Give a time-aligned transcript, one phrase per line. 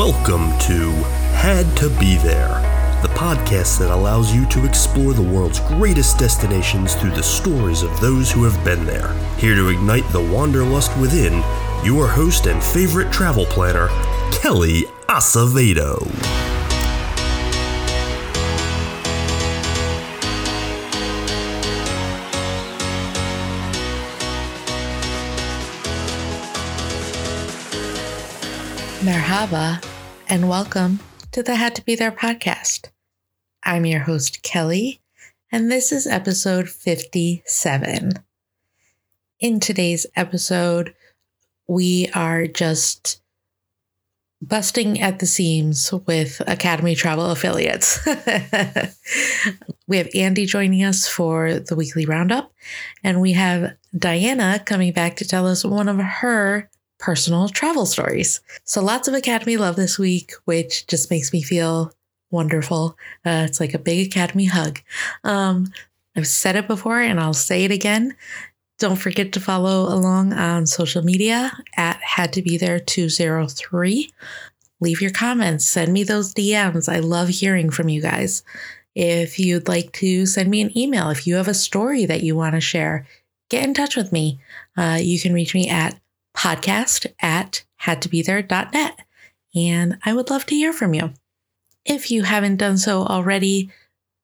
[0.00, 0.92] Welcome to
[1.34, 2.48] Had to Be There,
[3.02, 8.00] the podcast that allows you to explore the world's greatest destinations through the stories of
[8.00, 9.12] those who have been there.
[9.36, 11.42] Here to ignite the wanderlust within,
[11.84, 13.88] your host and favorite travel planner,
[14.32, 15.98] Kelly Acevedo.
[29.02, 29.89] Merhaba,
[30.30, 31.00] and welcome
[31.32, 32.90] to the Had to Be There podcast.
[33.64, 35.00] I'm your host, Kelly,
[35.50, 38.12] and this is episode 57.
[39.40, 40.94] In today's episode,
[41.66, 43.20] we are just
[44.40, 47.98] busting at the seams with Academy Travel affiliates.
[49.88, 52.52] we have Andy joining us for the weekly roundup,
[53.02, 56.69] and we have Diana coming back to tell us one of her
[57.00, 58.40] personal travel stories.
[58.64, 61.92] So lots of Academy love this week, which just makes me feel
[62.30, 62.96] wonderful.
[63.26, 64.80] Uh, it's like a big Academy hug.
[65.24, 65.72] Um,
[66.16, 68.14] I've said it before and I'll say it again.
[68.78, 74.12] Don't forget to follow along on social media at had to be there 203.
[74.80, 76.90] Leave your comments, send me those DMs.
[76.90, 78.42] I love hearing from you guys.
[78.94, 82.34] If you'd like to send me an email, if you have a story that you
[82.34, 83.06] want to share,
[83.50, 84.40] get in touch with me.
[84.76, 86.00] Uh, you can reach me at
[86.36, 89.00] podcast at hadtobethere.net.
[89.54, 91.12] And I would love to hear from you.
[91.84, 93.70] If you haven't done so already,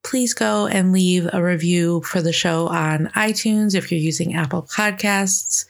[0.03, 3.75] please go and leave a review for the show on iTunes.
[3.75, 5.65] If you're using Apple Podcasts,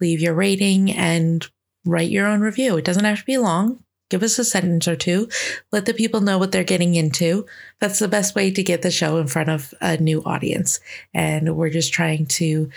[0.00, 1.46] leave your rating and
[1.84, 2.76] write your own review.
[2.76, 3.82] It doesn't have to be long.
[4.08, 5.28] Give us a sentence or two.
[5.72, 7.44] Let the people know what they're getting into.
[7.80, 10.78] That's the best way to get the show in front of a new audience.
[11.12, 12.70] And we're just trying to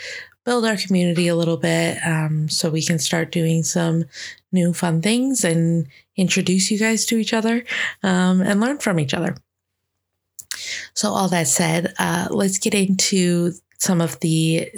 [0.44, 4.04] build our community a little bit um, so we can start doing some
[4.52, 7.64] new fun things and introduce you guys to each other
[8.02, 9.36] um, and learn from each other.
[10.94, 14.70] So, all that said, uh, let's get into some of the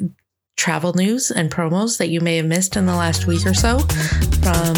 [0.57, 3.79] travel news and promos that you may have missed in the last week or so
[4.43, 4.75] from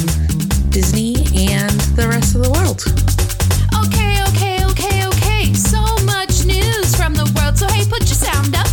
[0.70, 1.16] Disney
[1.50, 2.84] and the rest of the world.
[3.84, 5.52] Okay, okay, okay, okay.
[5.54, 7.58] So much news from the world.
[7.58, 8.63] So, hey, put your sound up.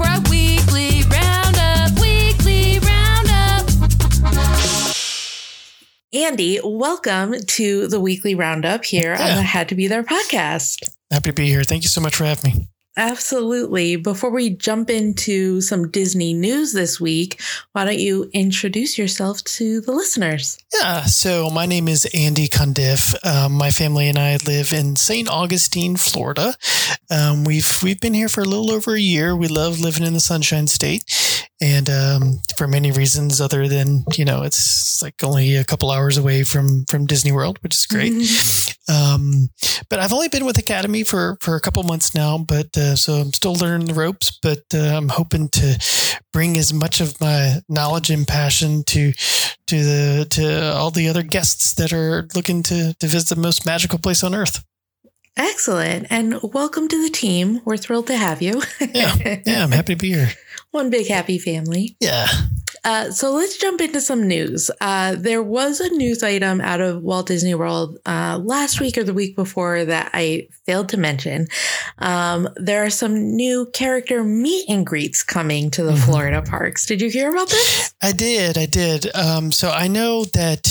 [0.00, 2.00] For our weekly roundup.
[2.00, 3.68] Weekly roundup.
[6.12, 10.88] Andy, welcome to the weekly roundup here on the Had to Be There podcast.
[11.10, 11.64] Happy to be here.
[11.64, 12.68] Thank you so much for having me.
[13.00, 13.96] Absolutely.
[13.96, 17.40] Before we jump into some Disney news this week,
[17.72, 20.58] why don't you introduce yourself to the listeners?
[20.78, 23.16] Yeah, so my name is Andy Cundiff.
[23.24, 25.30] Um, my family and I live in St.
[25.30, 26.54] Augustine, Florida.
[27.10, 29.34] Um, we've we've been here for a little over a year.
[29.34, 31.04] We love living in the Sunshine State,
[31.60, 36.16] and um, for many reasons other than you know it's like only a couple hours
[36.16, 38.12] away from from Disney World, which is great.
[38.90, 39.50] Um,
[39.88, 43.14] but I've only been with Academy for for a couple months now, but uh, so
[43.14, 44.36] I'm still learning the ropes.
[44.42, 45.78] But uh, I'm hoping to
[46.32, 51.22] bring as much of my knowledge and passion to to the to all the other
[51.22, 54.64] guests that are looking to to visit the most magical place on earth.
[55.36, 56.06] Excellent.
[56.10, 57.60] And welcome to the team.
[57.64, 58.62] We're thrilled to have you.
[58.92, 60.30] Yeah, yeah, I'm happy to be here.
[60.72, 61.96] One big happy family.
[62.00, 62.26] Yeah,
[62.82, 64.70] Uh, so let's jump into some news.
[64.80, 69.04] Uh, there was a news item out of Walt Disney World uh, last week or
[69.04, 71.48] the week before that I failed to mention.
[71.98, 76.04] Um, there are some new character meet and greets coming to the Mhm.
[76.06, 76.86] Florida parks.
[76.86, 77.92] Did you hear about this?
[78.00, 79.14] I did, I did.
[79.14, 80.62] Um, so I know that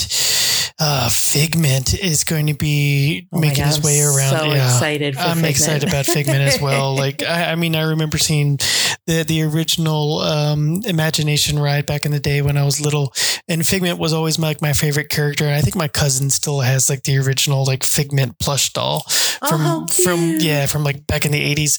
[0.80, 4.40] uh, Figment is going to be Oh making his God, way I'm around.
[4.40, 4.66] So Yeah.
[4.74, 5.50] excited for I'm Figment.
[5.56, 6.96] excited about Figment as well.
[7.00, 8.58] Like, I, I mean, I remember seeing
[9.06, 13.14] the the original um, Imagination ride back in the day when I was little,
[13.48, 15.46] and Figment was always my, like my favorite character.
[15.46, 19.02] And I think my cousin still has like the original like Figment plush doll
[19.48, 21.78] from Oh, from yeah from like back in the eighties.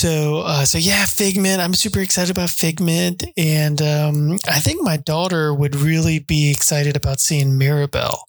[0.00, 1.60] So uh, so yeah, Figment.
[1.60, 6.96] I'm super excited about Figment, and um, I think my daughter would really be excited
[6.96, 8.24] about seeing Mirabel.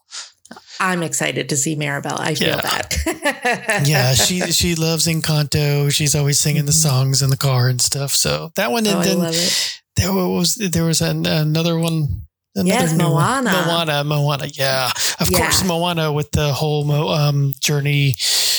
[0.82, 2.18] I'm excited to see Mirabel.
[2.20, 2.62] I feel Yeah.
[2.62, 3.84] that.
[3.88, 5.90] yeah, she she loves Encanto.
[5.90, 6.82] She's always singing the Mhm.
[6.90, 8.12] songs in the car and stuff.
[8.16, 9.82] So that one, and I then love it.
[9.96, 12.24] there was there was an, another one.
[12.54, 13.46] Another Yes, new one.
[13.46, 13.52] Moana.
[13.66, 14.48] Moana, Moana.
[14.52, 14.92] Yeah,
[15.22, 15.38] of Yeah.
[15.40, 18.16] course, Moana with the whole um, journey.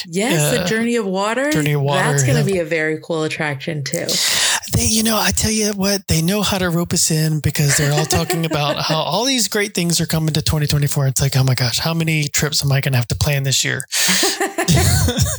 [0.08, 1.50] Yes, the uh, Journey of Water.
[1.50, 2.54] Journey of Water, That's going to yeah.
[2.54, 4.06] be a very cool attraction too.
[4.75, 7.76] They, you know, I tell you what, they know how to rope us in because
[7.76, 11.08] they're all talking about how all these great things are coming to 2024.
[11.08, 13.43] It's like, oh my gosh, how many trips am I going to have to plan
[13.43, 13.84] this year?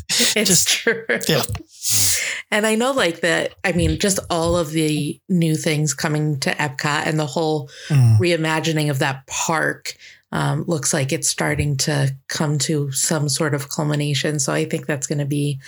[0.09, 1.05] it's Just- true.
[1.27, 1.43] Yeah.
[2.51, 6.51] And I know, like, that, I mean, just all of the new things coming to
[6.51, 8.19] Epcot and the whole Mm.
[8.19, 9.95] reimagining of that park
[10.33, 14.39] um, looks like it's starting to come to some sort of culmination.
[14.39, 15.59] So I think that's going to be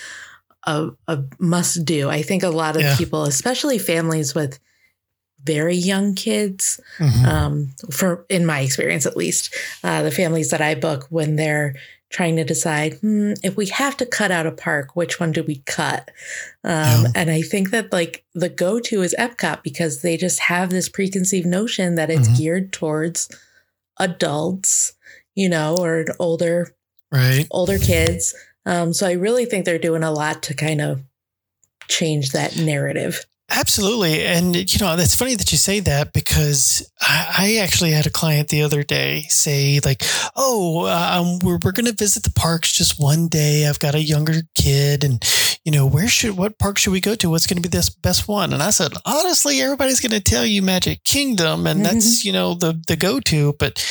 [0.66, 2.10] a, a must do.
[2.10, 2.98] I think a lot of Yeah.
[2.98, 4.58] people, especially families with
[5.44, 7.26] very young kids, Mhm.
[7.26, 9.54] um, for in my experience at least,
[9.84, 11.76] uh, the families that I book when they're
[12.10, 15.44] trying to decide hmm, if we have to cut out a park, which one do
[15.44, 16.10] we cut?
[16.64, 17.12] Um, Yeah.
[17.14, 20.90] And I think that like the go to is Epcot because they just have this
[20.90, 22.38] preconceived notion that it's Mhm.
[22.38, 23.30] geared towards
[24.00, 24.94] adults,
[25.36, 26.76] you know, or older
[27.12, 27.48] right.
[27.52, 28.36] older kids.
[28.66, 31.02] Um, so I really think they're doing a lot to kind of
[31.88, 33.26] change that narrative.
[33.48, 34.26] Absolutely.
[34.26, 38.10] And, you know, it's funny that you say that because I, I actually had a
[38.10, 40.02] client the other day say, like,
[40.36, 43.68] oh, um, we're, we're going to visit the parks just one day.
[43.68, 45.24] I've got a younger kid and,
[45.66, 47.30] you know, where should, what park should we go to?
[47.30, 48.54] What's going to be this best one?
[48.54, 52.54] And I said, honestly, everybody's going to tell you Magic Kingdom and that's, you know,
[52.54, 53.54] the, the go to.
[53.60, 53.84] But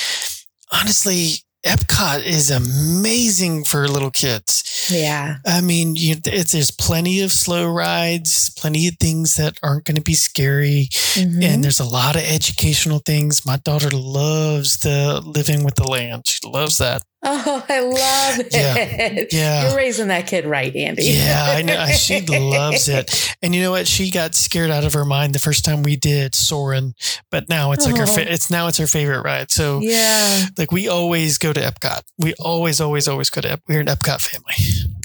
[0.72, 1.34] honestly,
[1.66, 4.88] Epcot is amazing for little kids.
[4.92, 5.36] Yeah.
[5.46, 9.96] I mean, you, it's, there's plenty of slow rides, plenty of things that aren't going
[9.96, 11.42] to be scary, Mhm.
[11.42, 13.46] and there's a lot of educational things.
[13.46, 16.26] My daughter loves the living with the land.
[16.26, 17.02] She loves that.
[17.26, 18.52] oh, I love it.
[18.52, 19.24] Yeah.
[19.30, 19.68] Yeah.
[19.68, 21.04] You're raising that kid right, Andy.
[21.04, 21.86] Yeah, I know.
[21.94, 23.34] She loves it.
[23.42, 23.86] And you know what?
[23.86, 26.94] She got scared out of her mind the first time we did Soarin',
[27.30, 28.02] but now it's like her.
[28.02, 28.06] Oh.
[28.06, 29.50] Fa- it's now it's her favorite ride.
[29.50, 29.80] So.
[29.80, 30.46] Yeah.
[30.58, 32.02] Like we always go to Epcot.
[32.18, 34.54] We always, always, always go to Ep- we're an Epcot family.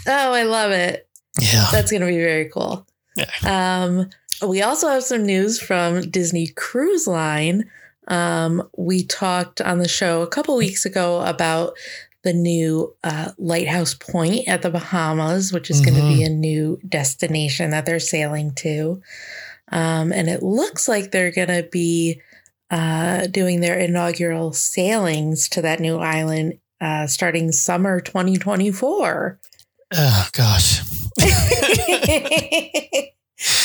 [0.07, 1.07] Oh, I love it.
[1.39, 1.68] Yeah.
[1.72, 2.86] That's going to be very cool.
[3.15, 3.83] Yeah.
[3.83, 4.10] Um,
[4.48, 7.69] we also have some news from Disney Cruise Line.
[8.07, 11.77] Um, we talked on the show a couple weeks ago about
[12.24, 16.80] the new uh, Lighthouse Point at the Bahamas, which is going to be a new
[16.88, 19.01] destination that they're sailing to.
[19.71, 22.21] Um, and it looks like they're going to be
[22.71, 29.39] uh, doing their inaugural sailings to that new island uh, starting summer 2024.
[29.94, 30.81] Oh gosh.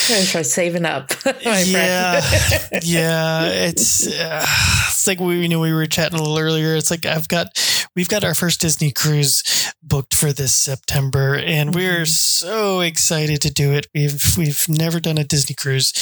[0.08, 1.10] Gotta try saving up,
[1.44, 2.84] my yeah, friend.
[2.84, 3.46] yeah.
[3.46, 4.46] It's uh,
[4.88, 6.76] it's like we you know we were chatting a little earlier.
[6.76, 7.48] It's like I've got
[7.96, 9.42] we've got our first Disney cruise
[9.82, 12.06] booked for this September, and we're Mhm.
[12.06, 13.86] so excited to do it.
[13.94, 15.92] We've we've never done a Disney cruise,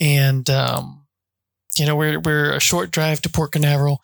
[0.00, 1.06] and um,
[1.78, 4.00] you know we're we're a short drive to Port Canaveral,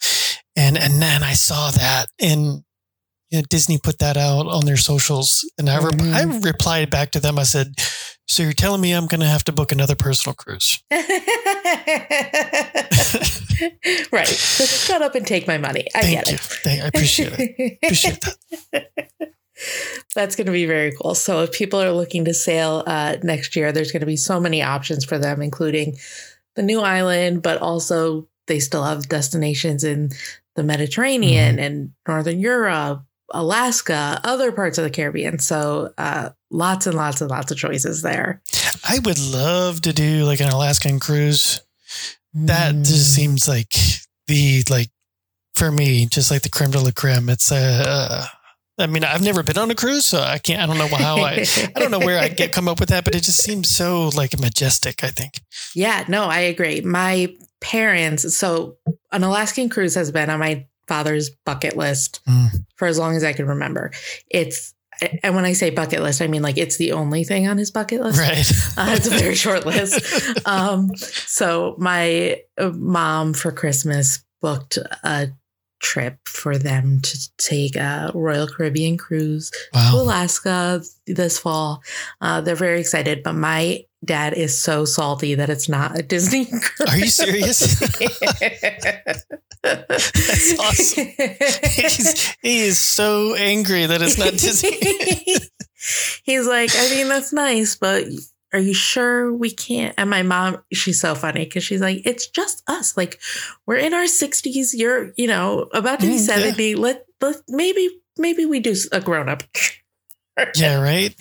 [0.55, 2.63] and and then I saw that and.
[3.33, 6.13] You know, Disney put that out on their socials, and I, rep- Mhm.
[6.15, 7.39] I replied back to them.
[7.39, 7.73] I said,
[8.29, 10.79] "So you're telling me I'm going to have to book another personal cruise?"
[14.13, 14.27] right.
[14.27, 15.87] Just shut up and take my money.
[15.95, 16.35] I Thank get you.
[16.35, 16.41] it.
[16.41, 17.79] Thank, I appreciate it.
[17.83, 18.21] Appreciate
[18.73, 18.91] that.
[20.15, 21.15] That's going to be very cool.
[21.15, 24.41] So, if people are looking to sail uh, next year, there's going to be so
[24.41, 25.97] many options for them, including
[26.57, 30.11] the new island, but also they still have destinations in
[30.57, 35.39] the Mediterranean and Northern Europe, Alaska, other parts of the Caribbean.
[35.39, 38.43] So, uh, lots and lots and lots of choices there.
[38.89, 41.61] I would love to do like an Alaskan cruise.
[42.35, 43.75] That just seems like
[44.27, 44.91] the like
[45.55, 47.29] for me, just like the creme de la creme.
[47.29, 48.27] It's uh,
[48.79, 50.61] I mean, I've never been on a cruise, so I can't.
[50.61, 51.45] I don't know how I.
[51.77, 54.09] I don't know where I get come up with that, but it just seems so
[54.09, 55.05] like majestic.
[55.05, 55.41] I think.
[55.75, 56.81] Yeah, no, I agree.
[56.81, 58.79] My parents, so
[59.13, 62.65] an Alaskan cruise has been on my father's bucket list Mm.
[62.77, 63.91] for as long as I can remember.
[64.31, 64.75] It's,
[65.23, 67.71] and when I say bucket list, I mean like it's the only thing on his
[67.71, 68.19] bucket list.
[68.19, 68.53] Right.
[68.77, 70.47] Uh, it's a very short list.
[70.47, 75.29] Um, so my uh, mom for Christmas booked a
[75.81, 79.91] trip for them to take a Royal Caribbean cruise to.
[79.95, 81.83] Alaska this fall.
[82.21, 86.47] Uh, they're very excited, but my dad is so salty that it's not a Disney
[86.47, 86.89] cruise.
[86.89, 87.79] Are you serious?
[89.63, 91.07] That's awesome.
[91.71, 94.79] He's, he is so angry that it's not Disney.
[96.25, 98.05] He's like, I mean, that's nice, but
[98.53, 99.95] are you sure we can't?
[99.99, 102.97] And my mom, she's so funny because she's like, it's just us.
[102.97, 103.19] Like,
[103.67, 104.71] we're in our 60s.
[104.75, 106.35] You're, you know, about to be Mm, yeah.
[106.37, 106.75] 70.
[106.77, 109.43] Let, let maybe, maybe we do a grown up.
[110.55, 110.81] yeah.
[110.81, 111.15] Right.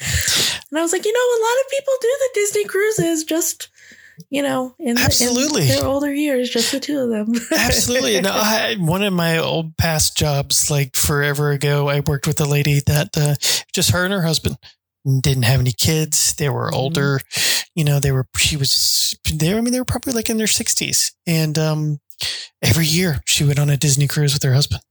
[0.72, 3.70] And I was like, you know, a lot of people do the Disney cruises just,
[4.30, 5.68] you know, in, the- in Absolutely.
[5.68, 7.34] their older years, just the two of them.
[7.58, 8.22] Absolutely.
[8.22, 12.46] No, I, one of my old past jobs, like forever ago, I worked with a
[12.46, 13.36] lady that uh,
[13.74, 14.58] just her and her husband
[15.22, 16.34] didn't have any kids.
[16.36, 16.76] They were Mhm.
[16.76, 17.20] older.
[17.76, 19.58] You know, they were, she was, there.
[19.58, 21.12] I mean, they were probably like in their 60s.
[21.28, 22.00] And um,
[22.62, 24.82] every year she went on a Disney cruise with her husband.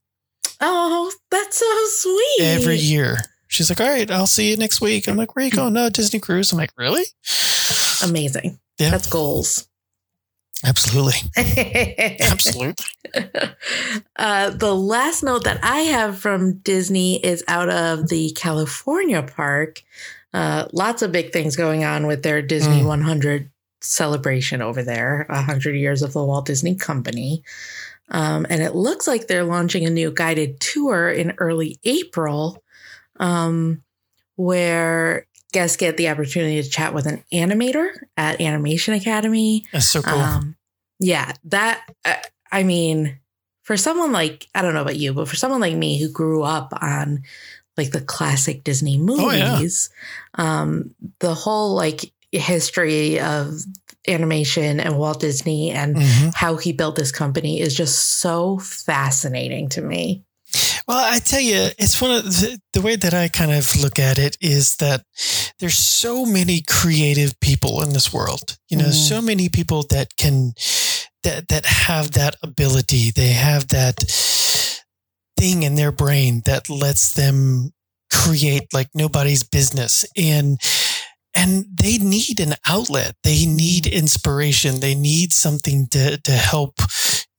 [0.59, 2.45] oh, that's so sweet.
[2.47, 3.17] Every year.
[3.51, 5.09] She's like, all right, I'll see you next week.
[5.09, 5.73] I'm like, where are you going?
[5.73, 6.53] No, Disney cruise.
[6.53, 7.03] I'm like, really?
[8.01, 8.57] Amazing.
[8.79, 8.91] Yeah.
[8.91, 9.67] That's goals.
[10.65, 11.15] Absolutely.
[12.21, 12.85] Absolutely.
[14.15, 19.83] Uh, the last note that I have from Disney is out of the California park.
[20.33, 22.87] Uh, lots of big things going on with their Disney Mm.
[22.87, 27.43] 100 celebration over there, 100 years of the Walt Disney Company.
[28.09, 32.60] Um, and it looks like they're launching a new guided tour in early April
[33.21, 33.81] um,
[34.35, 39.63] where guests get the opportunity to chat with an animator at Animation Academy.
[39.71, 40.19] That's so cool.
[40.19, 40.55] Um,
[40.99, 42.15] yeah, that uh,
[42.51, 43.19] I mean,
[43.63, 46.43] for someone like I don't know about you, but for someone like me who grew
[46.43, 47.23] up on
[47.77, 49.51] like the classic Disney Oh, yeah.
[49.53, 49.89] movies,
[50.35, 53.53] um, the whole like history of
[54.07, 56.33] animation and Walt Disney and Mhm.
[56.33, 60.23] how he built this company is just so fascinating to me.
[60.87, 63.99] Well, I tell you, it's one of the, the way that I kind of look
[63.99, 65.03] at it is that
[65.59, 68.57] there's so many creative people in this world.
[68.69, 69.07] You know, Mhm.
[69.09, 70.53] so many people that can
[71.23, 73.11] that that have that ability.
[73.11, 74.03] They have that
[75.37, 77.71] thing in their brain that lets them
[78.11, 80.59] create like nobody's business and
[81.33, 83.15] and they need an outlet.
[83.23, 84.81] They need inspiration.
[84.81, 86.79] They need something to to help,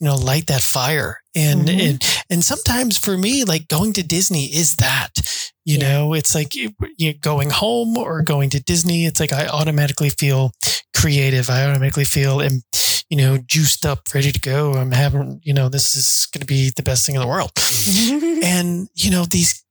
[0.00, 1.18] you know, light that fire.
[1.34, 1.80] And Mhm.
[1.88, 5.20] and and sometimes for me, like going to Disney is that.
[5.64, 5.88] You Yeah.
[5.88, 9.06] know, it's like you you going home or going to Disney.
[9.06, 10.52] It's like I automatically feel
[10.94, 11.48] creative.
[11.48, 12.62] I automatically feel, um,
[13.08, 14.74] you know, juiced up, ready to go.
[14.74, 17.52] I'm having, you know, this is going to be the best thing in the world.
[18.44, 19.62] And you know, these,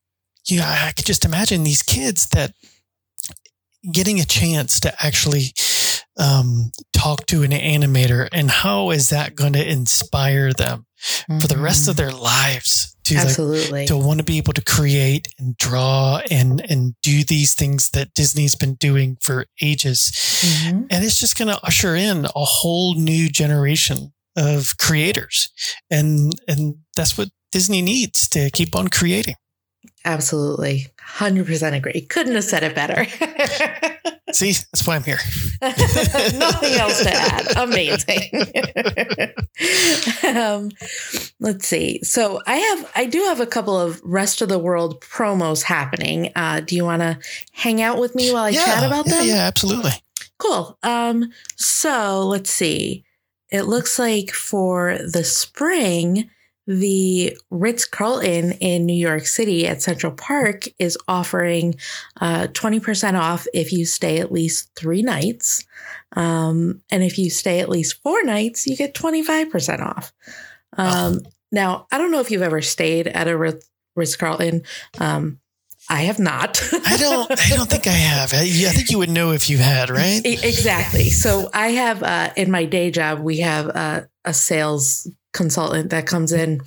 [0.48, 2.54] you know, I could just imagine these kids that
[3.92, 5.54] getting a chance to actually
[6.18, 10.86] um, talk to an animator and how is that going to inspire them
[11.40, 15.28] for the rest of their lives to like, to want to be able to create
[15.40, 20.12] and draw and and do these things that Disney's been doing for ages.
[20.42, 20.88] Mhm.
[20.90, 25.50] And it's just going to usher in a whole new generation of creators.
[25.90, 29.36] And and that's what Disney needs to keep on creating.
[30.06, 30.88] Absolutely.
[31.18, 32.02] 100% agree.
[32.02, 33.06] Couldn't have said it better.
[34.34, 35.20] See, that's why I'm here.
[35.62, 37.58] Nothing else to add.
[37.58, 38.32] Amazing.
[40.36, 40.72] um,
[41.40, 42.04] let's see.
[42.04, 46.32] So I have, I do have a couple of rest of the world promos happening.
[46.36, 47.20] Uh, do you want to
[47.52, 49.26] hang out with me while I chat about yeah, them?
[49.28, 49.92] Yeah, absolutely.
[50.38, 50.78] Cool.
[50.84, 53.04] Um, so let's see.
[53.50, 56.30] It looks like for the spring,
[56.80, 61.76] the Ritz Carlton in New York City at Central Park is offering
[62.22, 65.66] uh, 20% off if you stay at least three nights.
[66.16, 70.14] Um, and if you stay at least four nights, you get 25% off.
[70.78, 71.20] Um,
[71.52, 73.38] Now, I don't know if you've ever stayed at a
[73.96, 74.62] Ritz Carlton.
[74.98, 75.41] Um,
[75.92, 76.62] I have not.
[76.86, 77.30] I don't.
[77.32, 78.34] I don't think I have.
[78.34, 80.22] I, I think you would know if you had, right?
[80.24, 81.10] Exactly.
[81.10, 86.06] So I have uh, in my day job, we have uh, a sales consultant that
[86.08, 86.62] comes in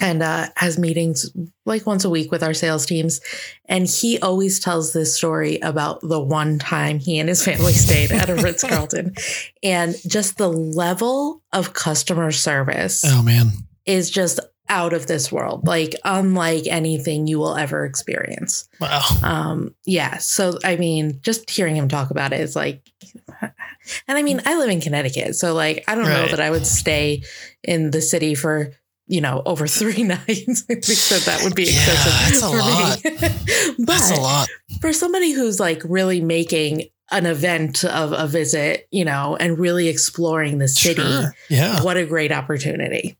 [0.00, 1.28] and uh, has meetings
[1.64, 3.20] like once a week with our sales teams.
[3.64, 8.12] And he always tells this story about the one time he and his family stayed
[8.12, 9.14] at a Ritz Carlton
[9.62, 13.48] and just the level of customer service Oh man.
[13.86, 14.38] is just
[14.68, 18.68] out of this world, like unlike anything you will ever experience.
[18.80, 19.02] Wow.
[19.22, 20.18] Um, yeah.
[20.18, 22.82] So, I mean, just hearing him talk about it is like,
[23.40, 25.36] and I mean, I live in Connecticut.
[25.36, 27.22] So, like, I don't know that I would stay
[27.62, 28.72] in the city for,
[29.06, 30.64] you know, over three nights.
[30.68, 33.04] I think that that would be Yeah, excessive that's a for lot.
[33.04, 33.74] me.
[33.84, 34.48] but That's a lot.
[34.80, 39.86] for somebody who's like really making an event of a visit, you know, and really
[39.86, 41.34] exploring the city, Sure.
[41.48, 41.80] Yeah.
[41.84, 43.16] what a great opportunity.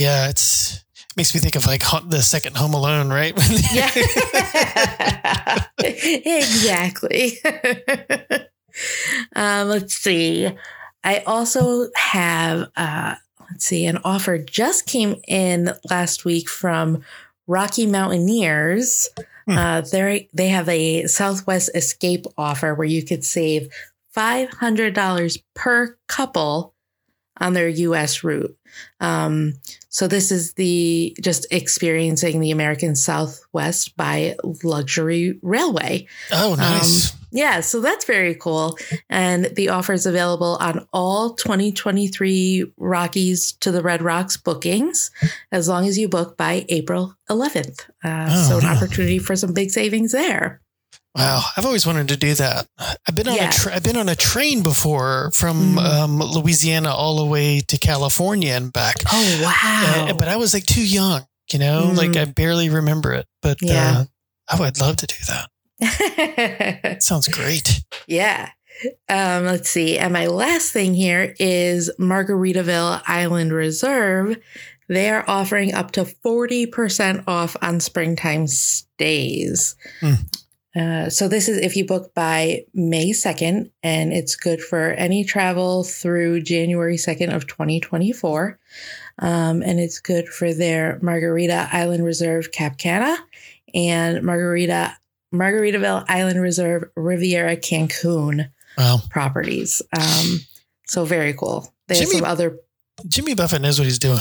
[0.00, 0.28] Yeah.
[0.28, 0.84] It's
[1.16, 3.34] makes me think of like the second Home Alone, right?
[3.72, 3.90] Yeah.
[5.78, 7.38] exactly.
[9.36, 10.50] um, let's see.
[11.04, 13.14] I also have, uh,
[13.50, 17.02] let's see, an offer just came in last week from
[17.46, 19.08] Rocky Mountaineers.
[19.46, 19.58] Hmm.
[19.58, 23.68] Uh, they they have a Southwest Escape offer where you could save
[24.10, 26.74] five hundred dollars per couple
[27.38, 28.22] on their U.S.
[28.22, 28.56] route.
[29.00, 29.54] Um,
[29.88, 36.06] so this is the just experiencing the American Southwest by luxury railway.
[36.32, 37.12] oh, nice.
[37.32, 38.76] Yeah, so that's very cool.
[39.08, 45.10] And the offer is available on all 2023 Rockies to the Red Rocks bookings
[45.52, 47.88] as long as you book by April 11th.
[48.04, 48.74] Uh, Oh, so, an wow.
[48.76, 50.60] opportunity for some big savings there.
[51.14, 51.42] Wow.
[51.56, 52.66] I've always wanted to do that.
[52.78, 53.48] I've been on Yeah.
[53.48, 55.78] a tra- I've been on a train before from Mhm.
[55.84, 58.96] um, Louisiana all the way to California and back.
[59.12, 60.06] Oh, wow.
[60.10, 62.20] Uh, but I was like too young, you know, like Mm.
[62.20, 63.26] I barely remember it.
[63.42, 63.98] But Yeah.
[64.00, 64.04] uh,
[64.48, 65.14] I would love to do
[65.80, 67.02] that.
[67.02, 67.80] Sounds great.
[68.06, 68.50] yeah.
[69.10, 69.98] Um, let's see.
[69.98, 74.38] And my last thing here is Margaritaville Island Reserve.
[74.88, 79.76] They are offering up to 40% off on springtime stays.
[80.00, 80.14] Hmm.
[80.76, 85.24] Uh, so this is if you book by May 2nd, and it's good for any
[85.24, 88.58] travel through January 2nd of 2024.
[89.18, 93.16] Um, and it's good for their Margarita Island Reserve Cap Cana
[93.74, 94.96] and Margarita
[95.34, 99.00] Margaritaville Island Reserve Riviera Cancun Wow.
[99.10, 99.82] properties.
[99.98, 100.40] Um,
[100.86, 101.72] so very cool.
[101.88, 102.58] They have Jimmy- some other.
[103.08, 104.20] Jimmy Buffett knows what he's doing.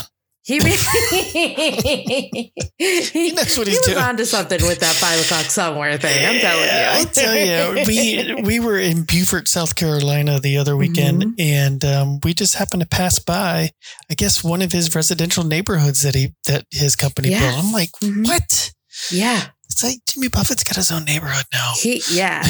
[0.49, 0.59] He, he,
[3.33, 3.97] knows what he's he he's was doing.
[3.97, 6.25] onto something with that five o'clock somewhere thing.
[6.25, 6.69] I'm telling you.
[6.71, 11.33] I tell you, we we were in Beaufort, South Carolina the other weekend, Mhm.
[11.39, 13.69] and um, we just happened to pass by.
[14.09, 17.41] I guess one of his residential neighborhoods that he that his company Yes.
[17.53, 17.63] built.
[17.65, 18.25] I'm like, Mhm.
[18.27, 18.71] what?
[19.11, 21.73] yeah, It's like Jimmy Buffett's got his own neighborhood now.
[21.79, 22.43] he yeah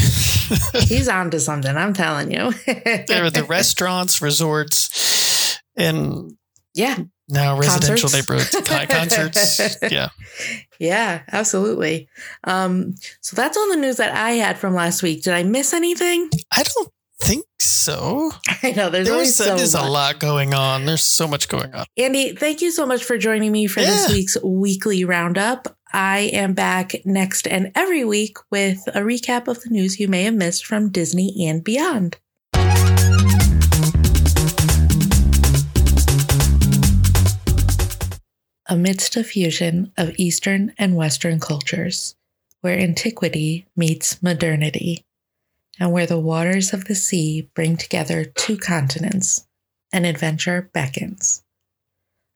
[0.73, 1.75] he's onto something.
[1.75, 2.53] I'm telling you.
[2.65, 6.35] there are the restaurants, resorts, and
[6.79, 8.13] yeah, now residential Concerts.
[8.13, 9.77] neighborhoods, Con- concerts.
[9.91, 10.09] Yeah,
[10.79, 12.07] yeah, absolutely.
[12.45, 15.23] Um, so that's all the news that I had from last week.
[15.23, 16.29] Did I miss anything?
[16.51, 18.31] I don't think so.
[18.63, 20.85] I know there's There's, so there's a lot going on.
[20.85, 21.85] There's so much going on.
[21.97, 25.75] Andy, thank you so much for joining me for this week's weekly roundup.
[25.91, 30.23] I am back next and every week with a recap of the news you may
[30.23, 32.17] have missed from Disney and beyond.
[38.71, 42.13] Amidst a fusion of Eastern and Western cultures,
[42.61, 45.03] where antiquity meets modernity,
[45.79, 49.47] and where the waters of the sea bring together two continents,
[49.91, 51.43] an adventure beckons.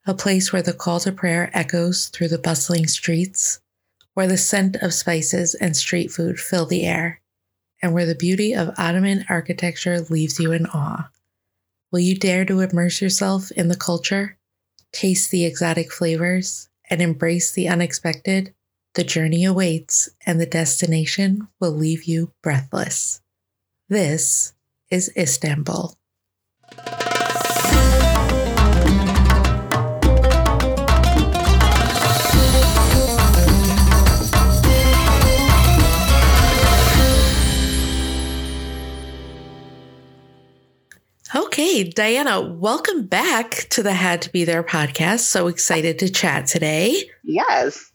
[0.08, 3.60] A place where the call to prayer echoes through the bustling streets,
[4.16, 7.22] where the scent of spices and street food fill the air,
[7.80, 11.12] and where the beauty of Ottoman architecture leaves you in awe.
[11.92, 14.36] Will you dare to immerse yourself in the culture,
[14.94, 18.54] taste the exotic flavors, and embrace the unexpected?
[18.94, 23.22] The journey awaits, and the destination will leave you breathless.
[23.90, 24.54] This
[24.90, 25.98] is Istanbul.
[41.36, 45.22] Okay, Diana, welcome back to the Had to Be There podcast.
[45.22, 47.10] So excited to chat today.
[47.24, 47.92] Yes.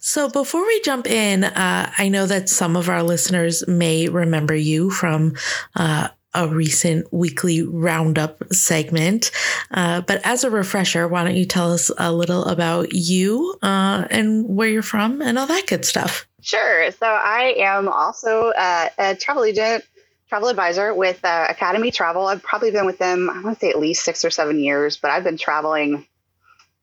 [0.00, 4.56] So, before we jump in, uh, I know that some of our listeners may remember
[4.56, 5.34] you from
[5.76, 9.30] uh, a recent weekly roundup segment.
[9.70, 14.08] Uh, but as a refresher, why don't you tell us a little about you uh,
[14.10, 16.26] and where you're from and all that good stuff?
[16.42, 16.90] Sure.
[16.90, 19.84] So I am also uh, a travel agent,
[20.30, 22.26] travel advisor with uh, Academy Travel.
[22.26, 24.96] I've probably been with them, I want to say at least six or seven years,
[24.96, 26.06] but I've been traveling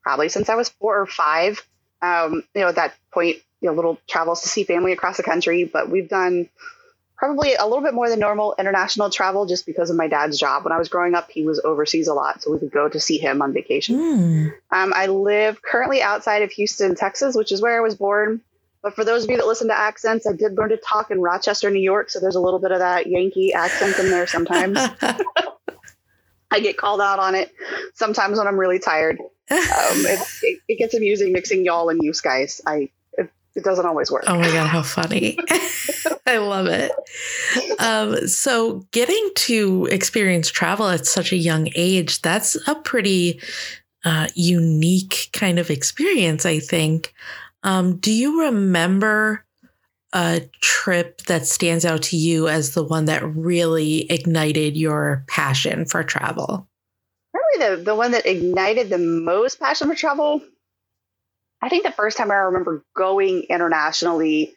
[0.03, 1.65] probably since I was four or five.
[2.01, 5.23] Um, you know, at that point, you know, little travels to see family across the
[5.23, 6.49] country, but we've done
[7.15, 10.65] probably a little bit more than normal international travel just because of my dad's job.
[10.65, 12.99] When I was growing up, he was overseas a lot, so we could go to
[12.99, 13.95] see him on vacation.
[13.95, 14.47] Hmm.
[14.71, 18.41] Um, I live currently outside of Houston, Texas, which is where I was born.
[18.88, 21.19] But for those of you that listen to accents, I did learn to talk in
[21.19, 22.10] Rochester, New York.
[22.10, 24.78] So there's a little bit of that Yankee accent in there sometimes.
[26.52, 27.54] I get called out on it
[27.95, 29.19] sometimes when I'm really tired.
[29.19, 32.62] Um, it, it, it gets amusing mixing y'all and you guys.
[32.65, 34.23] I it, it doesn't always work.
[34.26, 35.38] Oh my God, how funny.
[36.26, 36.93] I love it.
[37.80, 43.41] Um, so, getting to experience travel at such a young age, that's a pretty
[44.06, 47.13] uh, unique kind of experience, I think.
[47.63, 49.46] Um, do you remember
[50.13, 55.86] a trip that stands out to you as the one that really ignited your passion
[55.86, 56.67] for travel?
[57.32, 60.41] Probably the, the one that ignited the most passion for travel.
[61.62, 64.54] I think the first time I remember going internationally,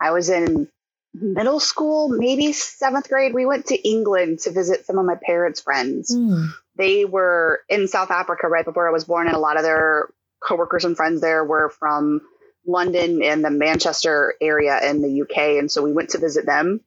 [0.00, 0.68] I was in
[1.12, 3.34] middle school, maybe seventh grade.
[3.34, 6.14] We went to England to visit some of my parents' friends.
[6.14, 6.46] Hmm.
[6.76, 10.08] They were in South Africa right before I was born, and a lot of their
[10.46, 12.20] coworkers and friends there were from
[12.66, 15.58] London and the Manchester area in the UK.
[15.58, 16.80] And so we went to visit them.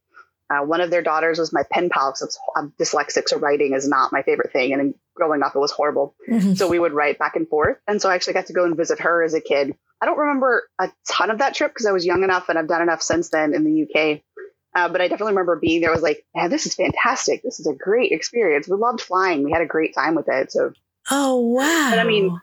[0.52, 3.88] Uh, one of their daughters was my pen pal because I'm dyslexic, so writing is
[3.88, 4.74] not my favorite thing.
[4.74, 6.16] And growing up, it was horrible.
[6.28, 6.58] Mhm.
[6.58, 7.78] So we would write back and forth.
[7.88, 9.76] And so I actually got to go and visit her as a kid.
[10.02, 12.68] I don't remember a ton of that trip because I was young enough and I've
[12.68, 14.24] done enough since then in the UK.
[14.76, 15.92] Uh, but I definitely remember being there.
[15.92, 17.42] I was like, man, this is fantastic.
[17.44, 18.68] This is a great experience.
[18.68, 19.44] We loved flying.
[19.44, 20.52] We had a great time with it.
[20.52, 20.72] So
[21.12, 21.88] Oh, wow.
[21.92, 22.40] But I mean,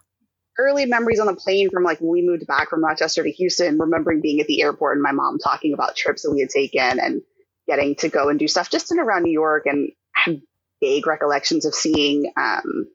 [0.58, 3.78] early memories on the plane from like when we moved back from Rochester to Houston,
[3.78, 6.98] remembering being at the airport and my mom talking about trips that we had taken
[7.00, 7.22] and
[7.66, 10.36] getting to go and do stuff just in around New York and have
[10.80, 12.86] vague recollections of seeing um,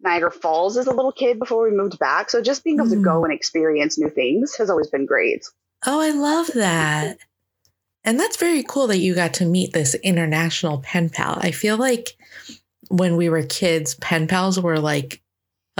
[0.00, 2.30] Niagara Falls as a little kid before we moved back.
[2.30, 3.04] So just being able to Mm.
[3.04, 5.44] go and experience new things has always been great.
[5.86, 7.18] Oh, I love that.
[8.04, 11.38] And that's very cool that you got to meet this international pen pal.
[11.42, 12.16] I feel like
[12.88, 15.20] when we were kids, pen pals were like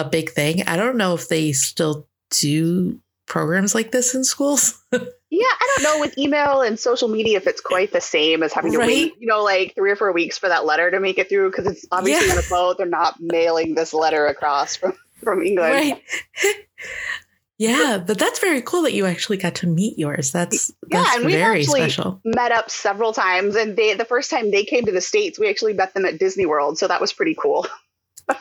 [0.06, 0.62] a big thing.
[0.66, 4.82] I don't know if they still do programs like this in schools.
[5.32, 8.52] Yeah, I don't know with email and social media if it's quite the same as
[8.52, 8.88] having to Right.
[8.88, 11.50] wait, you know, like three or four weeks for that letter to make it through
[11.52, 12.32] because it's obviously Yeah.
[12.32, 12.78] on a boat.
[12.78, 15.72] They're not mailing this letter across from from England.
[15.72, 16.02] right.
[17.58, 20.32] yeah, but that's very cool that you actually got to meet yours.
[20.32, 22.20] That's Yeah, that's and we've very actually- special.
[22.24, 25.48] Met up several times, and they the first time they came to the states, we
[25.48, 27.66] actually met them at Disney World, so that was pretty cool.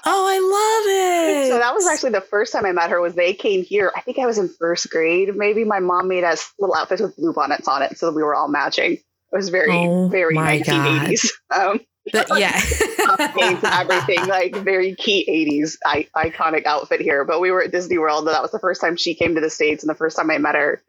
[0.05, 1.51] Oh, I love it.
[1.51, 3.01] So that was actually the first time I met her.
[3.01, 3.91] Was they came here?
[3.95, 5.35] I think I was in first grade.
[5.35, 8.35] Maybe my mom made us little outfits with blue bonnets on it, so we were
[8.35, 8.93] all matching.
[8.93, 11.27] It was very, Oh very my 1980s.
[11.55, 11.79] Um,
[12.11, 12.59] But yeah.
[13.81, 15.25] everything, like very key
[15.61, 17.25] 80s I- iconic outfit here.
[17.25, 19.49] But we were at Disney World, that was the first time she came to the
[19.49, 20.81] States and the first time I met her.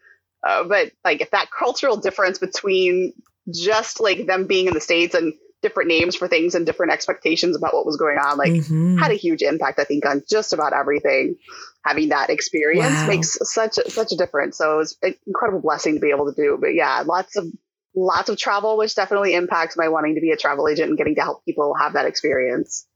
[0.46, 3.12] Uh, but like if that cultural difference between
[3.52, 7.57] just like them being in the States and different names for things and different expectations
[7.57, 8.99] about what was going on, like Mhm.
[8.99, 11.37] had a huge impact, I think, on just about everything.
[11.85, 13.09] Having that experience Wow.
[13.09, 14.59] makes such a, such a difference.
[14.59, 16.59] So it was an incredible blessing to be able to do.
[16.61, 17.46] But yeah, lots of
[17.94, 21.14] lots of travel, which definitely impacts my wanting to be a travel agent and getting
[21.14, 22.87] to help people have that experience.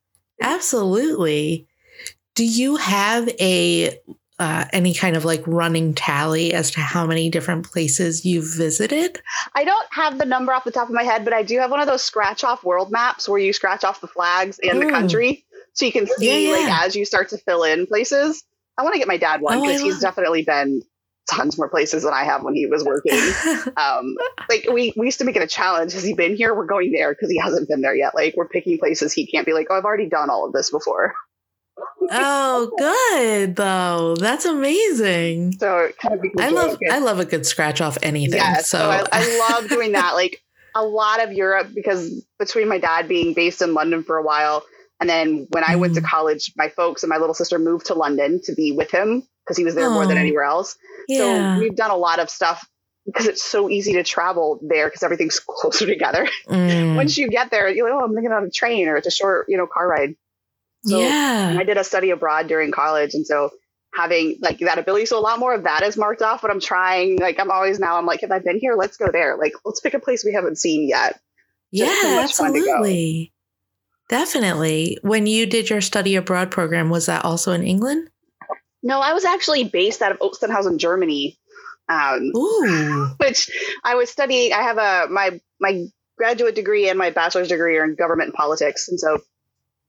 [0.40, 1.66] Absolutely.
[2.34, 3.98] Do you have a
[4.38, 9.20] uh, any kind of like running tally as to how many different places you've visited?
[9.54, 11.70] I don't have the number off the top of my head, but I do have
[11.70, 14.86] one of those scratch off world maps where you scratch off the flags and the
[14.86, 14.90] Mm.
[14.90, 15.44] country,
[15.74, 18.42] so you can see Yeah, like as you start to fill in places.
[18.76, 20.82] I want to get my dad one because he's definitely been
[21.30, 23.16] tons more places than I have when he was working.
[23.76, 24.16] um,
[24.48, 25.92] like we, we used to make it a challenge.
[25.92, 26.54] Has he been here?
[26.54, 28.14] We're going there because he hasn't been there yet.
[28.16, 30.70] Like we're picking places he can't be like, oh, I've already done all of this
[30.70, 31.14] before.
[32.10, 34.16] Oh, good though.
[34.18, 35.52] That's amazing.
[35.58, 36.78] So it kind of becomes I love.
[36.90, 38.38] I love a good scratch off anything.
[38.38, 40.14] Yeah, so so I, I love doing that.
[40.14, 40.40] Like
[40.74, 44.62] a lot of Europe because between my dad being based in London for a while,
[45.00, 46.06] and then when I went to Mm.
[46.06, 49.56] college, my folks and my little sister moved to London to be with him because
[49.56, 50.20] he was there more than Oh.
[50.20, 50.76] anywhere else.
[51.08, 51.54] yeah.
[51.56, 52.66] So we've done a lot of stuff
[53.06, 56.26] because it's so easy to travel there because everything's closer together.
[56.48, 56.96] Mm.
[56.96, 59.10] Once you get there, you're like, oh, I'm thinking on a train or it's a
[59.10, 60.14] short, you know, car ride.
[60.84, 61.56] So yeah.
[61.58, 63.50] I did a study abroad during college, and so
[63.94, 66.42] having like that ability, so a lot more of that is marked off.
[66.42, 69.10] But I'm trying, like, I'm always now, I'm like, if I've been here, let's go
[69.10, 69.36] there.
[69.36, 71.18] Like, let's pick a place we haven't seen yet.
[71.70, 72.70] Yeah, just so much fun to go.
[72.70, 73.32] absolutely.
[74.08, 74.98] Definitely.
[75.02, 78.10] When you did your study abroad program, was that also in England?
[78.82, 81.38] No, I was actually based out of Ostenhausen, Germany.
[81.88, 83.08] Um, Ooh.
[83.18, 83.50] which
[83.82, 84.52] I was studying.
[84.52, 88.34] I have a my my graduate degree and my bachelor's degree are in government and
[88.34, 89.20] politics, and so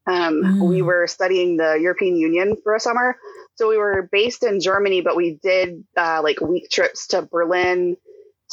[0.07, 0.67] um, Mm.
[0.69, 3.17] we were studying the European Union for a summer.
[3.55, 7.97] So we were based in Germany, but we did uh, like week trips to Berlin,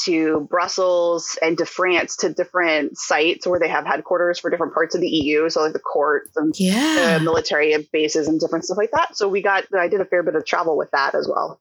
[0.05, 4.95] to Brussels, and to France to different sites where they have headquarters for different parts
[4.95, 5.51] of the EU.
[5.51, 7.19] So like the courts and Yeah.
[7.19, 9.17] the military bases and different stuff like that.
[9.17, 11.61] So we got I did a fair bit of travel with that as well.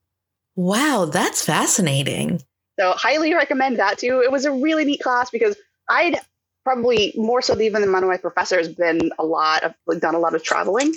[0.56, 2.42] Wow, that's fascinating.
[2.80, 4.22] So highly recommend that too.
[4.24, 5.56] It was a really neat class because
[5.90, 6.20] I'd
[6.64, 10.16] probably more so even than one of my professors been a lot of like, done
[10.16, 10.94] a lot of traveling.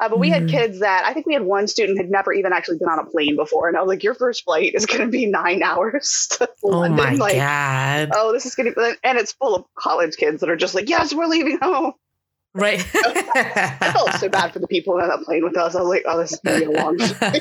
[0.00, 0.48] Uh, but we had Mhm.
[0.50, 3.04] kids that I think we had one student had never even actually been on a
[3.04, 6.28] plane before, and I was like, "Your first flight is going to be nine hours
[6.32, 8.10] to Oh London." my like, god.
[8.14, 10.88] oh, this is going to, and it's full of college kids that are just like,
[10.88, 11.92] "Yes, we're leaving home."
[12.54, 12.80] Right.
[12.94, 15.74] I felt so bad for the people on that plane with us.
[15.74, 16.96] I was like, "Oh, this is going to be a long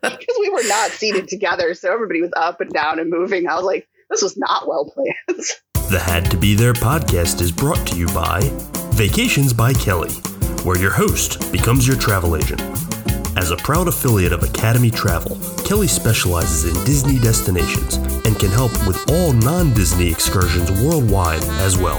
[0.00, 3.48] because we were not seated together, so everybody was up and down and moving.
[3.48, 5.40] I was like, "This was not well planned."
[5.90, 8.42] The Had to Be There podcast is brought to you by
[8.92, 10.12] Vacations by Kelly,
[10.62, 12.60] where your host becomes your travel agent.
[13.36, 18.70] As a proud affiliate of Academy Travel, Kelly specializes in Disney destinations and can help
[18.86, 21.98] with all non Disney excursions worldwide as well.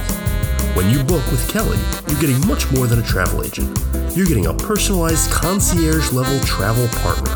[0.74, 1.78] When you book with Kelly,
[2.08, 3.78] you're getting much more than a travel agent.
[4.16, 7.36] You're getting a personalized concierge level travel partner.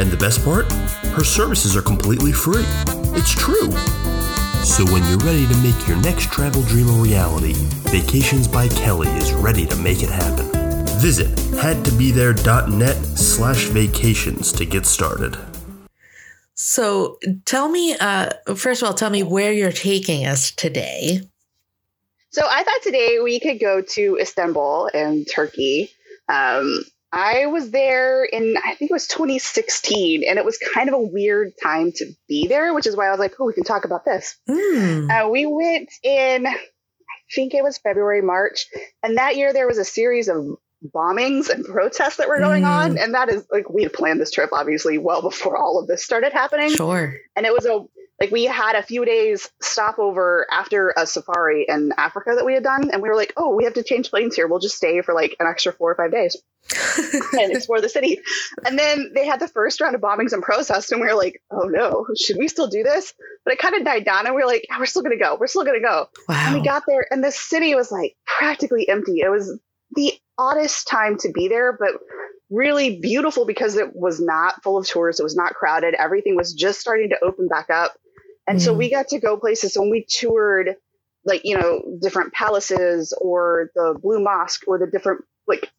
[0.00, 0.64] And the best part?
[1.14, 2.64] Her services are completely free.
[3.14, 3.70] It's true.
[4.64, 7.54] So when you're ready to make your next travel dream a reality,
[7.90, 10.46] Vacations by Kelly is ready to make it happen.
[11.00, 15.36] Visit hadtobethere.net slash vacations to get started.
[16.54, 21.20] so tell me, uh, first of all, tell me where you're taking us today.
[22.30, 25.90] So I thought today we could go to Istanbul in Turkey.
[26.28, 30.94] Um, I was there in, I think it was 2016, and it was kind of
[30.94, 33.64] a weird time to be there, which is why I was like, oh, we can
[33.64, 34.38] talk about this.
[34.48, 35.10] Mm.
[35.10, 36.56] Uh, we went in, I
[37.34, 38.66] think it was February, March,
[39.02, 40.56] and that year there was a series of
[40.94, 42.98] bombings and protests that were going on.
[42.98, 46.02] And that is like, we had planned this trip obviously well before all of this
[46.02, 46.70] started happening.
[46.70, 47.14] Sure.
[47.36, 47.84] And it was a,
[48.22, 52.62] like we had a few days stopover after a safari in Africa that we had
[52.62, 54.46] done, and we were like, "Oh, we have to change planes here.
[54.46, 56.36] We'll just stay for like an extra four or five days
[57.32, 58.20] and explore the city."
[58.64, 61.42] And then they had the first round of bombings and protests, and we were like,
[61.50, 63.12] "Oh no, should we still do this?"
[63.44, 65.36] But it kind of died down, and we were like, "Yeah, "We're still gonna go.
[65.40, 69.18] We're still gonna go." And we got there, and the city was like practically empty.
[69.18, 69.58] It was
[69.96, 71.94] the oddest time to be there, but
[72.52, 75.18] really beautiful because it was not full of tourists.
[75.18, 75.94] It was not crowded.
[75.94, 77.96] Everything was just starting to open back up.
[78.46, 78.78] And so Mm.
[78.78, 80.76] we got to go places and we toured,
[81.24, 85.70] like, you know, different palaces or the Blue Mosque or the different, like,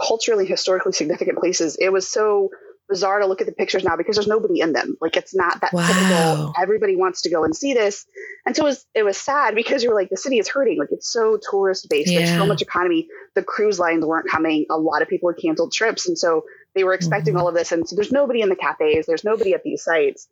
[0.00, 1.76] culturally, historically significant places.
[1.80, 2.50] It was so
[2.88, 4.96] bizarre to look at the pictures now because there's nobody in them.
[5.00, 5.86] Like, it's not that Wow.
[5.86, 8.06] typical, everybody wants to go and see this.
[8.46, 10.78] And so it was, it was sad because you were like, the city is hurting.
[10.78, 12.14] Like, it's so tourist based.
[12.14, 13.06] There's so much economy.
[13.34, 14.64] The cruise lines weren't coming.
[14.70, 16.08] A lot of people had canceled trips.
[16.08, 17.40] And so they were expecting Mhm.
[17.40, 17.72] all of this.
[17.72, 20.26] And so there's nobody in the cafes, there's nobody at these sites.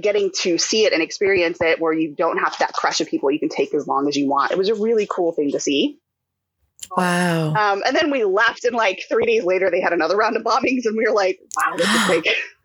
[0.00, 3.30] Getting to see it and experience it where you don't have that crush of people
[3.30, 4.52] you can take as long as you want.
[4.52, 5.98] It was a really cool thing to see.
[6.96, 7.54] Wow.
[7.54, 10.42] Um, and then we left, and like three days later, they had another round of
[10.42, 12.24] bombings, and we were like, wow, this is like,